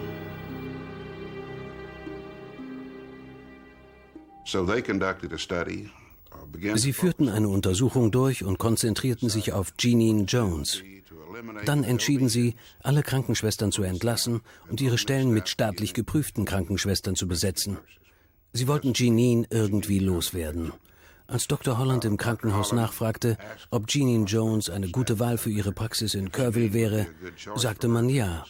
Sie 6.75 6.93
führten 6.93 7.29
eine 7.29 7.49
Untersuchung 7.49 8.11
durch 8.11 8.45
und 8.45 8.59
konzentrierten 8.59 9.29
sich 9.29 9.53
auf 9.53 9.73
Jeanine 9.79 10.25
Jones. 10.25 10.83
Dann 11.65 11.85
entschieden 11.85 12.29
sie, 12.29 12.55
alle 12.81 13.03
Krankenschwestern 13.03 13.73
zu 13.73 13.83
entlassen 13.83 14.41
und 14.69 14.81
ihre 14.81 14.99
Stellen 14.99 15.33
mit 15.33 15.49
staatlich 15.49 15.95
geprüften 15.95 16.45
Krankenschwestern 16.45 17.17
zu 17.17 17.27
besetzen. 17.27 17.79
Sie 18.57 18.69
wollten 18.69 18.95
Jeanine 18.95 19.47
irgendwie 19.51 19.99
loswerden. 19.99 20.73
Als 21.27 21.49
Dr. 21.49 21.77
Holland 21.77 22.05
im 22.05 22.17
Krankenhaus 22.17 22.73
nachfragte, 22.73 23.37
ob 23.71 23.89
Jeanine 23.89 24.27
Jones 24.27 24.71
eine 24.71 24.91
gute 24.91 25.19
Wahl 25.19 25.39
für 25.39 25.51
ihre 25.51 25.73
Praxis 25.73 26.15
in 26.15 26.31
Kerrville 26.31 26.73
wäre, 26.73 27.07
sagte 27.57 27.89
man 27.89 28.09
ja. 28.09 28.45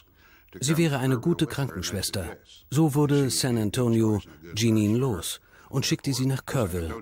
Sie 0.59 0.77
wäre 0.77 0.99
eine 0.99 1.17
gute 1.17 1.47
Krankenschwester. 1.47 2.37
So 2.69 2.93
wurde 2.93 3.31
San 3.31 3.57
Antonio 3.57 4.21
Jeanine 4.53 4.95
los 4.95 5.41
und 5.69 5.87
schickte 5.87 6.13
sie 6.13 6.27
nach 6.27 6.45
Kerrville. 6.45 6.93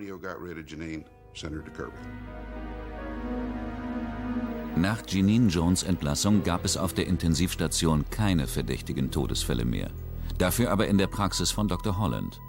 Nach 4.77 5.05
Jeanine 5.05 5.49
Jones 5.49 5.83
Entlassung 5.83 6.43
gab 6.43 6.63
es 6.63 6.77
auf 6.77 6.93
der 6.93 7.07
Intensivstation 7.07 8.05
keine 8.09 8.47
verdächtigen 8.47 9.11
Todesfälle 9.11 9.65
mehr. 9.65 9.91
Dafür 10.37 10.71
aber 10.71 10.87
in 10.87 10.97
der 10.97 11.07
Praxis 11.07 11.51
von 11.51 11.67
Dr. 11.67 11.97
Holland. 11.97 12.39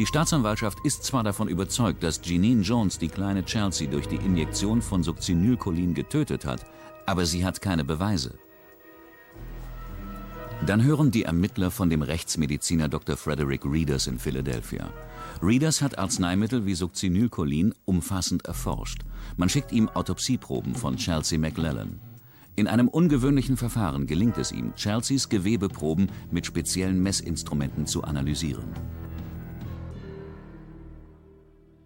Die 0.00 0.06
Staatsanwaltschaft 0.06 0.78
ist 0.82 1.04
zwar 1.04 1.22
davon 1.24 1.46
überzeugt, 1.46 2.02
dass 2.02 2.22
Jeanine 2.22 2.62
Jones 2.62 2.98
die 2.98 3.08
kleine 3.08 3.44
Chelsea 3.44 3.86
durch 3.86 4.08
die 4.08 4.16
Injektion 4.16 4.80
von 4.80 5.02
Succinylcholin 5.02 5.92
getötet 5.92 6.46
hat, 6.46 6.64
aber 7.04 7.26
sie 7.26 7.44
hat 7.44 7.60
keine 7.60 7.84
Beweise. 7.84 8.38
Dann 10.64 10.82
hören 10.82 11.10
die 11.10 11.24
Ermittler 11.24 11.70
von 11.70 11.90
dem 11.90 12.00
Rechtsmediziner 12.00 12.88
Dr. 12.88 13.18
Frederick 13.18 13.66
Reeders 13.66 14.06
in 14.06 14.18
Philadelphia. 14.18 14.88
Reeders 15.42 15.82
hat 15.82 15.98
Arzneimittel 15.98 16.64
wie 16.64 16.72
Succinylcholin 16.72 17.74
umfassend 17.84 18.46
erforscht. 18.46 19.02
Man 19.36 19.50
schickt 19.50 19.70
ihm 19.70 19.90
Autopsieproben 19.90 20.76
von 20.76 20.96
Chelsea 20.96 21.38
McLellan. 21.38 22.00
In 22.56 22.68
einem 22.68 22.88
ungewöhnlichen 22.88 23.58
Verfahren 23.58 24.06
gelingt 24.06 24.38
es 24.38 24.50
ihm, 24.50 24.74
Chelseas 24.76 25.28
Gewebeproben 25.28 26.10
mit 26.30 26.46
speziellen 26.46 27.02
Messinstrumenten 27.02 27.84
zu 27.84 28.02
analysieren. 28.02 28.64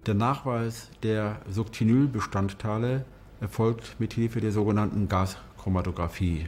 Der 0.07 0.15
Nachweis 0.15 0.91
der 1.03 1.37
Succinylbestandteile 1.49 3.07
erfolgt 3.41 3.97
mit 3.99 4.13
Hilfe 4.13 4.43
der 4.43 4.53
sogenannten 4.53 5.09
Gaschromatographie. 5.09 6.47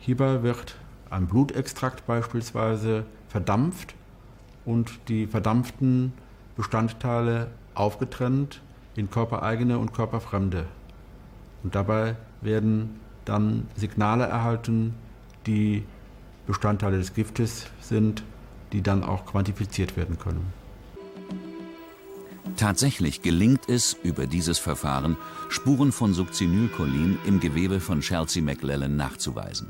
Hierbei 0.00 0.42
wird 0.42 0.74
ein 1.08 1.28
Blutextrakt 1.28 2.04
beispielsweise 2.04 3.04
verdampft 3.28 3.94
und 4.64 4.98
die 5.06 5.28
verdampften 5.28 6.14
Bestandteile 6.56 7.52
aufgetrennt 7.74 8.60
in 8.96 9.08
körpereigene 9.08 9.78
und 9.78 9.94
körperfremde. 9.94 10.66
Und 11.62 11.76
dabei 11.76 12.16
werden 12.40 12.98
dann 13.24 13.68
Signale 13.76 14.24
erhalten, 14.24 14.94
die 15.46 15.84
Bestandteile 16.48 16.98
des 16.98 17.14
Giftes 17.14 17.70
sind, 17.80 18.24
die 18.72 18.82
dann 18.82 19.04
auch 19.04 19.26
quantifiziert 19.26 19.96
werden 19.96 20.18
können. 20.18 20.63
Tatsächlich 22.56 23.22
gelingt 23.22 23.68
es, 23.68 23.96
über 24.02 24.26
dieses 24.26 24.58
Verfahren 24.58 25.16
Spuren 25.48 25.92
von 25.92 26.14
Succinylcholin 26.14 27.18
im 27.26 27.40
Gewebe 27.40 27.80
von 27.80 28.00
Chelsea 28.00 28.42
McLellan 28.42 28.96
nachzuweisen. 28.96 29.68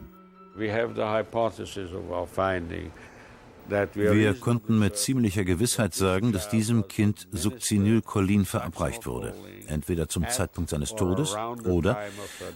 Wir 3.66 4.34
konnten 4.34 4.78
mit 4.78 4.96
ziemlicher 4.96 5.44
Gewissheit 5.44 5.94
sagen, 5.94 6.32
dass 6.32 6.50
diesem 6.50 6.86
Kind 6.86 7.26
Succinylcholin 7.32 8.44
verabreicht 8.44 9.06
wurde. 9.06 9.34
Entweder 9.66 10.06
zum 10.08 10.28
Zeitpunkt 10.28 10.70
seines 10.70 10.94
Todes 10.94 11.34
oder 11.64 11.98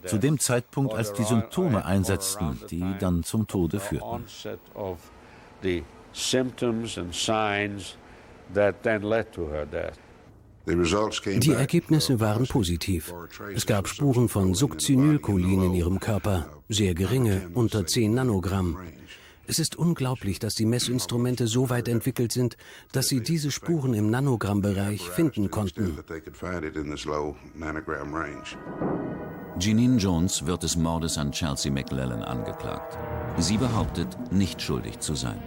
zu 0.05 0.19
dem 0.19 0.39
Zeitpunkt, 0.39 0.95
als 0.95 1.15
die 1.15 1.25
Symptome 1.25 1.85
einsetzten, 1.85 2.61
die 2.71 2.85
dann 2.99 3.23
zum 3.23 3.47
Tode 3.47 3.81
führten. 3.81 4.25
Die 10.69 11.53
Ergebnisse 11.53 12.21
waren 12.21 12.47
positiv. 12.47 13.15
Es 13.55 13.65
gab 13.65 13.89
Spuren 13.89 14.29
von 14.29 14.55
Succinylcholin 14.55 15.63
in 15.63 15.75
ihrem 15.75 15.99
Körper, 15.99 16.47
sehr 16.69 16.95
geringe, 16.95 17.51
unter 17.55 17.87
10 17.87 18.13
Nanogramm. 18.13 18.77
Es 19.47 19.59
ist 19.59 19.77
unglaublich, 19.77 20.39
dass 20.39 20.55
die 20.55 20.67
Messinstrumente 20.67 21.47
so 21.47 21.71
weit 21.71 21.89
entwickelt 21.89 22.33
sind, 22.33 22.59
dass 22.93 23.09
sie 23.09 23.23
diese 23.23 23.51
Spuren 23.51 23.95
im 23.95 24.11
Nanogrammbereich 24.11 25.09
finden 25.09 25.51
konnten. 25.51 25.97
Jeanine 29.59 29.97
Jones 29.97 30.47
wird 30.47 30.63
des 30.63 30.77
Mordes 30.77 31.17
an 31.17 31.33
Chelsea 31.33 31.73
McLellan 31.73 32.23
angeklagt. 32.23 32.99
Sie 33.39 33.57
behauptet, 33.57 34.09
nicht 34.31 34.61
schuldig 34.61 35.01
zu 35.01 35.15
sein. 35.15 35.43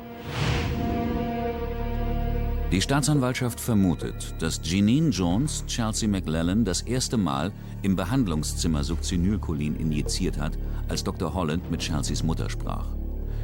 Die 2.71 2.79
Staatsanwaltschaft 2.79 3.59
vermutet, 3.59 4.33
dass 4.39 4.61
Jeanine 4.63 5.09
Jones 5.09 5.65
Chelsea 5.67 6.07
McLellan 6.07 6.63
das 6.63 6.81
erste 6.81 7.17
Mal 7.17 7.51
im 7.81 7.97
Behandlungszimmer 7.97 8.85
Succinylcholin 8.85 9.75
injiziert 9.75 10.39
hat, 10.39 10.57
als 10.87 11.03
Dr. 11.03 11.33
Holland 11.33 11.69
mit 11.69 11.81
Chelseas 11.81 12.23
Mutter 12.23 12.49
sprach. 12.49 12.85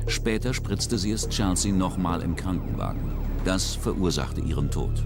Später 0.07 0.53
spritzte 0.53 0.97
sie 0.97 1.11
es 1.11 1.27
Chelsea 1.27 1.73
nochmal 1.73 2.21
im 2.21 2.37
Krankenwagen. 2.37 3.11
Das 3.43 3.75
verursachte 3.75 4.39
ihren 4.39 4.71
Tod. 4.71 5.03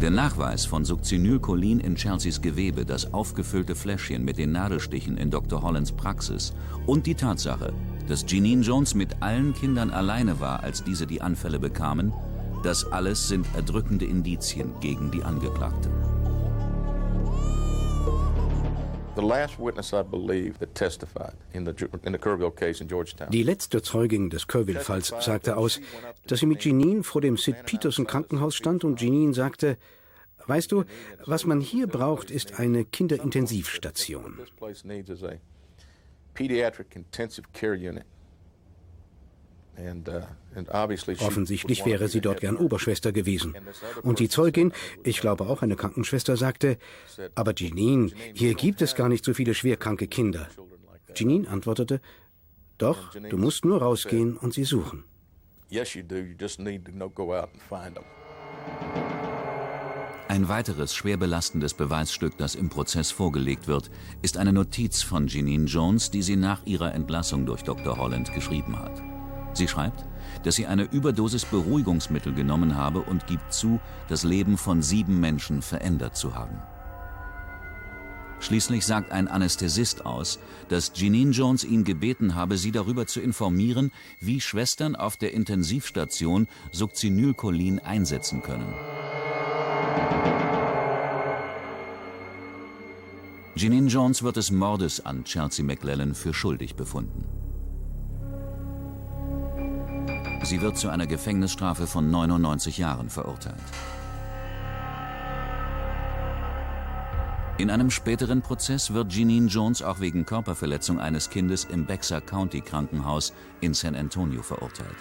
Der 0.00 0.10
Nachweis 0.10 0.64
von 0.64 0.84
Succinylcholin 0.84 1.80
in 1.80 1.96
Chelseas 1.96 2.40
Gewebe, 2.40 2.86
das 2.86 3.12
aufgefüllte 3.12 3.74
Fläschchen 3.74 4.24
mit 4.24 4.38
den 4.38 4.52
Nadelstichen 4.52 5.18
in 5.18 5.32
Dr. 5.32 5.60
Hollands 5.60 5.90
Praxis 5.90 6.54
und 6.86 7.06
die 7.06 7.16
Tatsache, 7.16 7.74
dass 8.10 8.26
Jeanine 8.26 8.62
Jones 8.62 8.96
mit 8.96 9.22
allen 9.22 9.54
Kindern 9.54 9.92
alleine 9.92 10.40
war, 10.40 10.64
als 10.64 10.82
diese 10.82 11.06
die 11.06 11.20
Anfälle 11.20 11.60
bekamen, 11.60 12.12
das 12.64 12.84
alles 12.90 13.28
sind 13.28 13.46
erdrückende 13.54 14.04
Indizien 14.04 14.74
gegen 14.80 15.12
die 15.12 15.22
Angeklagte. 15.22 15.88
Die 23.30 23.42
letzte 23.44 23.80
Zeugin 23.80 24.28
des 24.28 24.48
Kerrville-Falls 24.48 25.14
sagte 25.20 25.56
aus, 25.56 25.80
dass 26.26 26.40
sie 26.40 26.46
mit 26.46 26.64
Jeanine 26.64 27.04
vor 27.04 27.20
dem 27.20 27.36
Sid 27.36 27.64
Peterson 27.64 28.08
Krankenhaus 28.08 28.56
stand 28.56 28.82
und 28.82 29.00
Jeanine 29.00 29.34
sagte, 29.34 29.78
Weißt 30.48 30.72
du, 30.72 30.82
was 31.26 31.46
man 31.46 31.60
hier 31.60 31.86
braucht, 31.86 32.32
ist 32.32 32.58
eine 32.58 32.84
Kinderintensivstation. 32.84 34.40
Pediatric 36.34 36.96
Intensive 36.96 37.46
Care 37.52 37.74
Unit. 37.74 38.04
Uh, 39.78 40.22
Offensichtlich 41.20 41.86
wäre 41.86 42.08
sie 42.08 42.20
dort 42.20 42.40
gern 42.40 42.56
Oberschwester 42.56 43.12
gewesen. 43.12 43.54
Und 44.02 44.18
die 44.18 44.28
Zeugin, 44.28 44.72
ich 45.04 45.20
glaube 45.20 45.46
auch 45.46 45.62
eine 45.62 45.76
Krankenschwester, 45.76 46.36
sagte, 46.36 46.76
aber 47.34 47.54
Jeanine, 47.54 48.10
hier 48.34 48.54
gibt 48.54 48.82
es 48.82 48.94
gar 48.94 49.08
nicht 49.08 49.24
so 49.24 49.32
viele 49.32 49.54
schwerkranke 49.54 50.06
Kinder. 50.06 50.48
Jeanine 51.14 51.48
antwortete, 51.48 52.00
doch, 52.78 53.14
du 53.14 53.36
musst 53.36 53.64
nur 53.64 53.80
rausgehen 53.80 54.36
und 54.36 54.52
sie 54.52 54.64
suchen. 54.64 55.04
Ein 60.30 60.48
weiteres 60.48 60.94
schwer 60.94 61.16
belastendes 61.16 61.74
Beweisstück, 61.74 62.38
das 62.38 62.54
im 62.54 62.68
Prozess 62.68 63.10
vorgelegt 63.10 63.66
wird, 63.66 63.90
ist 64.22 64.36
eine 64.36 64.52
Notiz 64.52 65.02
von 65.02 65.26
Jeanine 65.26 65.64
Jones, 65.64 66.12
die 66.12 66.22
sie 66.22 66.36
nach 66.36 66.64
ihrer 66.66 66.94
Entlassung 66.94 67.46
durch 67.46 67.64
Dr. 67.64 67.98
Holland 67.98 68.32
geschrieben 68.32 68.78
hat. 68.78 69.02
Sie 69.54 69.66
schreibt, 69.66 70.06
dass 70.44 70.54
sie 70.54 70.68
eine 70.68 70.84
Überdosis 70.84 71.44
Beruhigungsmittel 71.46 72.32
genommen 72.32 72.76
habe 72.76 73.00
und 73.00 73.26
gibt 73.26 73.52
zu, 73.52 73.80
das 74.06 74.22
Leben 74.22 74.56
von 74.56 74.82
sieben 74.82 75.18
Menschen 75.18 75.62
verändert 75.62 76.16
zu 76.16 76.36
haben. 76.36 76.62
Schließlich 78.38 78.86
sagt 78.86 79.10
ein 79.10 79.26
Anästhesist 79.26 80.06
aus, 80.06 80.38
dass 80.68 80.92
Jeanine 80.94 81.32
Jones 81.32 81.64
ihn 81.64 81.82
gebeten 81.82 82.36
habe, 82.36 82.56
sie 82.56 82.70
darüber 82.70 83.08
zu 83.08 83.20
informieren, 83.20 83.90
wie 84.20 84.40
Schwestern 84.40 84.94
auf 84.94 85.16
der 85.16 85.34
Intensivstation 85.34 86.46
Succinylcholin 86.70 87.80
einsetzen 87.80 88.42
können. 88.42 88.72
Jeanine 93.60 93.88
Jones 93.88 94.22
wird 94.22 94.36
des 94.36 94.50
Mordes 94.50 95.04
an 95.04 95.24
Chelsea 95.24 95.62
McLellan 95.62 96.14
für 96.14 96.32
schuldig 96.32 96.76
befunden. 96.76 97.26
Sie 100.44 100.62
wird 100.62 100.78
zu 100.78 100.88
einer 100.88 101.06
Gefängnisstrafe 101.06 101.86
von 101.86 102.10
99 102.10 102.78
Jahren 102.78 103.10
verurteilt. 103.10 103.60
In 107.58 107.70
einem 107.70 107.90
späteren 107.90 108.40
Prozess 108.40 108.94
wird 108.94 109.12
Jeanine 109.12 109.48
Jones 109.48 109.82
auch 109.82 110.00
wegen 110.00 110.24
Körperverletzung 110.24 110.98
eines 110.98 111.28
Kindes 111.28 111.64
im 111.64 111.84
Bexar 111.84 112.22
County 112.22 112.62
Krankenhaus 112.62 113.34
in 113.60 113.74
San 113.74 113.94
Antonio 113.94 114.42
verurteilt. 114.42 114.96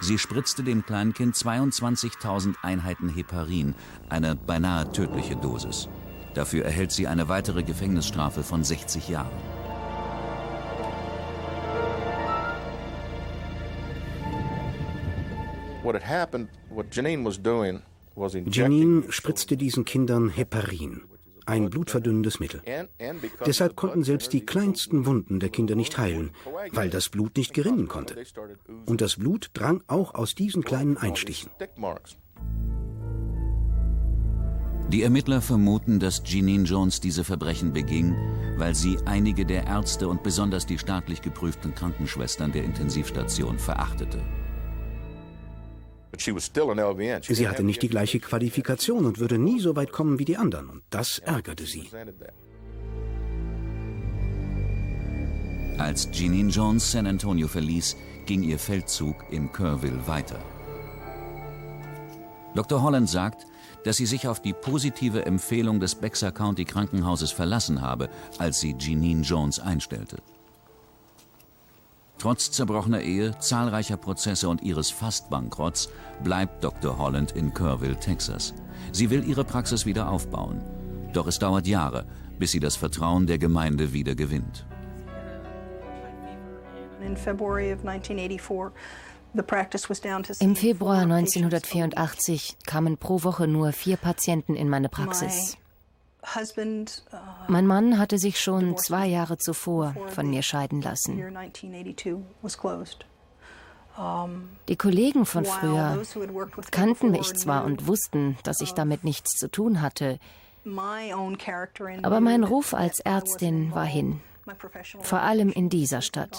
Sie 0.00 0.18
spritzte 0.18 0.62
dem 0.62 0.84
Kleinkind 0.86 1.34
22.000 1.34 2.54
Einheiten 2.62 3.08
Heparin, 3.08 3.74
eine 4.08 4.36
beinahe 4.36 4.90
tödliche 4.92 5.36
Dosis. 5.36 5.88
Dafür 6.34 6.64
erhält 6.64 6.92
sie 6.92 7.08
eine 7.08 7.28
weitere 7.28 7.62
Gefängnisstrafe 7.64 8.42
von 8.44 8.62
60 8.62 9.08
Jahren. 9.08 9.32
Janine 18.50 19.04
spritzte 19.10 19.56
diesen 19.56 19.84
Kindern 19.84 20.28
Heparin, 20.28 21.02
ein 21.48 21.70
blutverdünnendes 21.70 22.40
Mittel. 22.40 22.62
Deshalb 23.46 23.76
konnten 23.76 24.04
selbst 24.04 24.32
die 24.32 24.44
kleinsten 24.44 25.06
Wunden 25.06 25.40
der 25.40 25.48
Kinder 25.48 25.74
nicht 25.74 25.98
heilen, 25.98 26.30
weil 26.72 26.90
das 26.90 27.08
Blut 27.08 27.36
nicht 27.36 27.54
gerinnen 27.54 27.88
konnte. 27.88 28.16
Und 28.86 29.00
das 29.00 29.16
Blut 29.16 29.50
drang 29.54 29.82
auch 29.86 30.14
aus 30.14 30.34
diesen 30.34 30.62
kleinen 30.62 30.96
Einstichen. 30.96 31.50
Die 34.90 35.02
Ermittler 35.02 35.42
vermuten, 35.42 35.98
dass 35.98 36.22
Jeanine 36.24 36.64
Jones 36.64 37.00
diese 37.00 37.22
Verbrechen 37.22 37.74
beging, 37.74 38.16
weil 38.56 38.74
sie 38.74 38.96
einige 39.04 39.44
der 39.44 39.66
Ärzte 39.66 40.08
und 40.08 40.22
besonders 40.22 40.64
die 40.64 40.78
staatlich 40.78 41.20
geprüften 41.20 41.74
Krankenschwestern 41.74 42.52
der 42.52 42.64
Intensivstation 42.64 43.58
verachtete. 43.58 44.18
Sie 46.18 47.48
hatte 47.48 47.62
nicht 47.62 47.82
die 47.82 47.88
gleiche 47.88 48.20
Qualifikation 48.20 49.06
und 49.06 49.18
würde 49.18 49.38
nie 49.38 49.60
so 49.60 49.76
weit 49.76 49.92
kommen 49.92 50.18
wie 50.18 50.24
die 50.24 50.36
anderen. 50.36 50.68
Und 50.68 50.82
das 50.90 51.18
ärgerte 51.18 51.64
sie. 51.64 51.88
Als 55.78 56.08
Jeanine 56.12 56.50
Jones 56.50 56.90
San 56.90 57.06
Antonio 57.06 57.46
verließ, 57.46 57.96
ging 58.26 58.42
ihr 58.42 58.58
Feldzug 58.58 59.16
in 59.30 59.52
Kerrville 59.52 60.06
weiter. 60.06 60.38
Dr. 62.54 62.82
Holland 62.82 63.08
sagt, 63.08 63.46
dass 63.84 63.96
sie 63.96 64.06
sich 64.06 64.26
auf 64.26 64.42
die 64.42 64.52
positive 64.52 65.24
Empfehlung 65.24 65.78
des 65.78 65.94
Bexar 65.94 66.32
County 66.32 66.64
Krankenhauses 66.64 67.30
verlassen 67.30 67.80
habe, 67.80 68.08
als 68.38 68.58
sie 68.58 68.74
Jeanine 68.76 69.22
Jones 69.22 69.60
einstellte. 69.60 70.16
Trotz 72.18 72.50
zerbrochener 72.50 73.00
Ehe, 73.00 73.38
zahlreicher 73.38 73.96
Prozesse 73.96 74.48
und 74.48 74.62
ihres 74.62 74.90
Fastbankrotts 74.90 75.88
bleibt 76.24 76.64
Dr. 76.64 76.98
Holland 76.98 77.32
in 77.32 77.54
Kerrville, 77.54 77.98
Texas. 77.98 78.54
Sie 78.92 79.10
will 79.10 79.24
ihre 79.24 79.44
Praxis 79.44 79.86
wieder 79.86 80.10
aufbauen. 80.10 80.64
Doch 81.12 81.28
es 81.28 81.38
dauert 81.38 81.66
Jahre, 81.68 82.06
bis 82.38 82.50
sie 82.50 82.60
das 82.60 82.74
Vertrauen 82.76 83.26
der 83.26 83.38
Gemeinde 83.38 83.92
wieder 83.92 84.16
gewinnt. 84.16 84.66
Im 87.00 87.16
Februar 90.56 90.98
1984 90.98 92.56
kamen 92.66 92.96
pro 92.98 93.22
Woche 93.22 93.46
nur 93.46 93.72
vier 93.72 93.96
Patienten 93.96 94.56
in 94.56 94.68
meine 94.68 94.88
Praxis. 94.88 95.56
Uh, 96.36 97.18
mein 97.48 97.66
Mann 97.66 97.98
hatte 97.98 98.18
sich 98.18 98.40
schon 98.40 98.76
zwei 98.76 99.06
Jahre 99.06 99.38
zuvor 99.38 99.94
von 100.08 100.28
mir 100.28 100.42
scheiden 100.42 100.82
lassen. 100.82 101.22
Die 104.68 104.76
Kollegen 104.76 105.26
von 105.26 105.44
früher 105.44 106.02
kannten 106.70 107.10
mich 107.10 107.34
zwar 107.34 107.64
und 107.64 107.86
wussten, 107.86 108.38
dass 108.44 108.60
ich 108.60 108.72
damit 108.72 109.04
nichts 109.04 109.32
zu 109.32 109.50
tun 109.50 109.82
hatte, 109.82 110.18
aber 112.02 112.20
mein 112.20 112.44
Ruf 112.44 112.74
als 112.74 113.00
Ärztin 113.00 113.74
war 113.74 113.86
hin, 113.86 114.20
vor 115.00 115.22
allem 115.22 115.50
in 115.50 115.68
dieser 115.68 116.02
Stadt. 116.02 116.38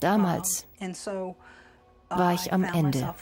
Damals 0.00 0.66
war 2.08 2.34
ich 2.34 2.52
am 2.52 2.64
Ende. 2.64 3.14